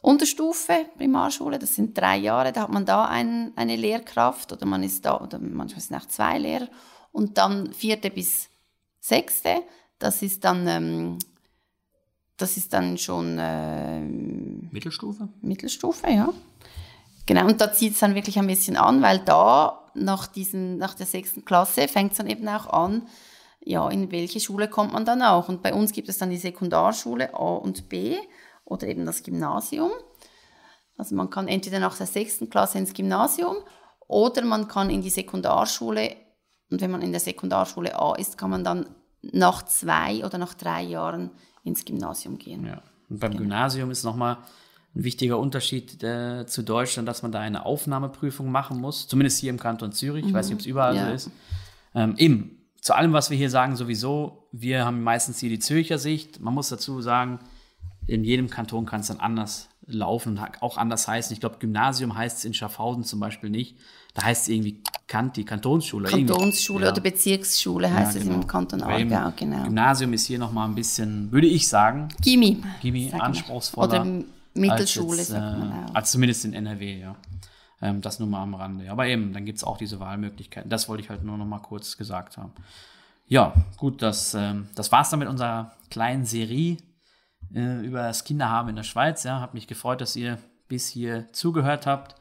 Unterstufe, 0.00 0.86
Primarschule, 0.96 1.58
das 1.58 1.74
sind 1.74 1.98
drei 1.98 2.16
Jahre, 2.16 2.52
da 2.52 2.62
hat 2.62 2.70
man 2.70 2.86
da 2.86 3.04
ein, 3.04 3.52
eine 3.56 3.76
Lehrkraft 3.76 4.52
oder 4.52 4.66
man 4.66 4.82
ist 4.82 5.04
da, 5.04 5.20
oder 5.20 5.38
manchmal 5.38 5.80
sind 5.80 5.96
auch 5.96 6.06
zwei 6.06 6.38
Lehrer 6.38 6.68
und 7.12 7.38
dann 7.38 7.72
vierte 7.72 8.10
bis 8.10 8.48
sechste, 9.00 9.62
das 9.98 10.22
ist 10.22 10.44
dann, 10.44 10.66
ähm, 10.66 11.18
das 12.36 12.56
ist 12.56 12.72
dann 12.72 12.98
schon 12.98 13.38
äh, 13.38 14.00
Mittelstufe? 14.00 15.28
Mittelstufe, 15.40 16.10
ja. 16.10 16.32
Genau, 17.26 17.46
und 17.46 17.60
da 17.60 17.72
zieht 17.72 17.92
es 17.92 18.00
dann 18.00 18.14
wirklich 18.14 18.38
ein 18.38 18.46
bisschen 18.46 18.76
an, 18.76 19.00
weil 19.00 19.20
da 19.20 19.90
nach, 19.94 20.26
diesen, 20.26 20.78
nach 20.78 20.94
der 20.94 21.06
sechsten 21.06 21.44
Klasse 21.44 21.86
fängt 21.86 22.12
es 22.12 22.18
dann 22.18 22.28
eben 22.28 22.48
auch 22.48 22.66
an, 22.66 23.06
ja, 23.64 23.88
in 23.88 24.10
welche 24.10 24.40
Schule 24.40 24.68
kommt 24.68 24.92
man 24.92 25.04
dann 25.04 25.22
auch. 25.22 25.48
Und 25.48 25.62
bei 25.62 25.72
uns 25.72 25.92
gibt 25.92 26.08
es 26.08 26.18
dann 26.18 26.30
die 26.30 26.36
Sekundarschule 26.36 27.32
A 27.34 27.54
und 27.54 27.88
B 27.88 28.16
oder 28.64 28.88
eben 28.88 29.06
das 29.06 29.22
Gymnasium. 29.22 29.92
Also 30.96 31.14
man 31.14 31.30
kann 31.30 31.48
entweder 31.48 31.78
nach 31.78 31.96
der 31.96 32.06
sechsten 32.06 32.50
Klasse 32.50 32.78
ins 32.78 32.92
Gymnasium 32.92 33.56
oder 34.08 34.44
man 34.44 34.66
kann 34.66 34.90
in 34.90 35.00
die 35.00 35.10
Sekundarschule 35.10 36.16
und 36.72 36.80
wenn 36.80 36.90
man 36.90 37.02
in 37.02 37.12
der 37.12 37.20
Sekundarschule 37.20 37.98
A 37.98 38.14
ist, 38.14 38.38
kann 38.38 38.50
man 38.50 38.64
dann 38.64 38.86
nach 39.20 39.62
zwei 39.62 40.24
oder 40.24 40.38
nach 40.38 40.54
drei 40.54 40.82
Jahren 40.82 41.30
ins 41.64 41.84
Gymnasium 41.84 42.38
gehen. 42.38 42.66
Ja. 42.66 42.82
Und 43.08 43.20
beim 43.20 43.30
genau. 43.32 43.42
Gymnasium 43.42 43.90
ist 43.90 44.02
nochmal 44.04 44.38
ein 44.94 45.04
wichtiger 45.04 45.38
Unterschied 45.38 46.02
äh, 46.02 46.46
zu 46.46 46.62
Deutschland, 46.62 47.06
dass 47.08 47.22
man 47.22 47.30
da 47.30 47.40
eine 47.40 47.64
Aufnahmeprüfung 47.64 48.50
machen 48.50 48.80
muss, 48.80 49.06
zumindest 49.06 49.38
hier 49.38 49.50
im 49.50 49.58
Kanton 49.58 49.92
Zürich. 49.92 50.24
Mhm. 50.24 50.30
Ich 50.30 50.34
weiß 50.34 50.46
nicht, 50.46 50.54
ob 50.54 50.60
es 50.60 50.66
überall 50.66 50.96
ja. 50.96 51.06
so 51.06 51.12
ist. 51.12 51.30
Ähm, 51.94 52.14
eben, 52.16 52.58
zu 52.80 52.94
allem, 52.94 53.12
was 53.12 53.30
wir 53.30 53.36
hier 53.36 53.50
sagen, 53.50 53.76
sowieso, 53.76 54.48
wir 54.50 54.84
haben 54.84 55.02
meistens 55.02 55.38
hier 55.38 55.50
die 55.50 55.60
Zürcher 55.60 55.98
Sicht. 55.98 56.40
Man 56.40 56.52
muss 56.52 56.68
dazu 56.68 57.00
sagen, 57.00 57.38
in 58.06 58.24
jedem 58.24 58.50
Kanton 58.50 58.86
kann 58.86 59.02
es 59.02 59.06
dann 59.06 59.20
anders 59.20 59.68
laufen 59.86 60.38
und 60.38 60.62
auch 60.62 60.76
anders 60.76 61.08
heißen. 61.08 61.32
Ich 61.32 61.40
glaube, 61.40 61.56
Gymnasium 61.58 62.16
heißt 62.16 62.38
es 62.38 62.44
in 62.44 62.54
Schaffhausen 62.54 63.04
zum 63.04 63.20
Beispiel 63.20 63.50
nicht. 63.50 63.76
Da 64.14 64.24
heißt 64.24 64.42
es 64.42 64.48
irgendwie 64.48 64.82
Kanti, 65.06 65.44
Kantonsschule. 65.44 66.08
Kantonsschule 66.08 66.86
ja. 66.86 66.92
oder 66.92 67.00
Bezirksschule 67.00 67.92
heißt 67.92 68.16
ja, 68.16 68.22
genau. 68.22 68.34
es 68.36 68.42
im 68.42 68.46
Kanton 68.46 68.82
Aargau, 68.82 69.32
genau. 69.36 69.64
Gymnasium 69.64 70.12
ist 70.12 70.26
hier 70.26 70.38
nochmal 70.38 70.68
ein 70.68 70.74
bisschen, 70.74 71.32
würde 71.32 71.46
ich 71.46 71.68
sagen, 71.68 72.08
Gimmi. 72.20 72.62
Gimmi, 72.80 73.12
anspruchsvoller. 73.12 74.02
Oder 74.02 74.24
Mittelschule, 74.54 75.18
als, 75.18 75.28
jetzt, 75.30 75.38
äh, 75.38 75.94
als 75.94 76.10
zumindest 76.10 76.44
in 76.44 76.52
NRW, 76.52 77.00
ja. 77.00 77.16
Ähm, 77.80 78.00
das 78.00 78.20
nur 78.20 78.28
mal 78.28 78.42
am 78.42 78.54
Rande. 78.54 78.90
Aber 78.90 79.06
eben, 79.06 79.32
dann 79.32 79.44
gibt 79.44 79.58
es 79.58 79.64
auch 79.64 79.76
diese 79.76 79.98
Wahlmöglichkeiten. 79.98 80.70
Das 80.70 80.88
wollte 80.88 81.02
ich 81.02 81.10
halt 81.10 81.24
nur 81.24 81.36
noch 81.36 81.46
mal 81.46 81.58
kurz 81.58 81.96
gesagt 81.96 82.36
haben. 82.36 82.52
Ja, 83.28 83.54
gut, 83.76 84.02
das, 84.02 84.34
ähm, 84.34 84.68
das 84.74 84.92
war 84.92 85.02
es 85.02 85.10
dann 85.10 85.18
mit 85.18 85.28
unserer 85.28 85.72
kleinen 85.90 86.24
Serie 86.24 86.76
äh, 87.54 87.84
über 87.84 88.02
das 88.02 88.24
Kinderhaben 88.24 88.70
in 88.70 88.76
der 88.76 88.82
Schweiz. 88.82 89.24
Ja, 89.24 89.40
habe 89.40 89.54
mich 89.54 89.66
gefreut, 89.66 90.00
dass 90.00 90.16
ihr 90.16 90.38
bis 90.68 90.88
hier 90.88 91.26
zugehört 91.32 91.86
habt. 91.86 92.14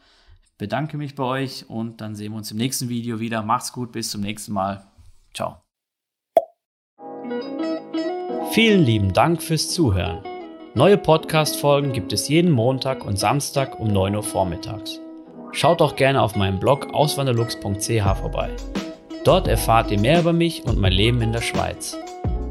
Ich 0.43 0.57
bedanke 0.57 0.97
mich 0.97 1.15
bei 1.15 1.23
euch 1.23 1.69
und 1.69 2.01
dann 2.01 2.15
sehen 2.15 2.33
wir 2.33 2.37
uns 2.37 2.51
im 2.51 2.57
nächsten 2.57 2.89
Video 2.89 3.19
wieder. 3.19 3.41
Macht's 3.41 3.73
gut, 3.73 3.91
bis 3.91 4.11
zum 4.11 4.21
nächsten 4.21 4.53
Mal. 4.53 4.85
Ciao. 5.33 5.61
Vielen 8.51 8.83
lieben 8.83 9.13
Dank 9.13 9.41
fürs 9.41 9.69
Zuhören. 9.69 10.19
Neue 10.73 10.97
Podcast-Folgen 10.97 11.93
gibt 11.93 12.13
es 12.13 12.27
jeden 12.27 12.51
Montag 12.51 13.05
und 13.05 13.17
Samstag 13.17 13.79
um 13.79 13.87
9 13.87 14.15
Uhr 14.15 14.23
vormittags. 14.23 14.99
Schaut 15.53 15.81
auch 15.81 15.95
gerne 15.95 16.21
auf 16.21 16.35
meinem 16.35 16.59
Blog 16.59 16.93
auswanderlux.ch 16.93 18.17
vorbei. 18.19 18.49
Dort 19.23 19.47
erfahrt 19.47 19.91
ihr 19.91 19.99
mehr 19.99 20.19
über 20.21 20.33
mich 20.33 20.63
und 20.63 20.77
mein 20.77 20.93
Leben 20.93 21.21
in 21.21 21.31
der 21.31 21.41
Schweiz. 21.41 21.97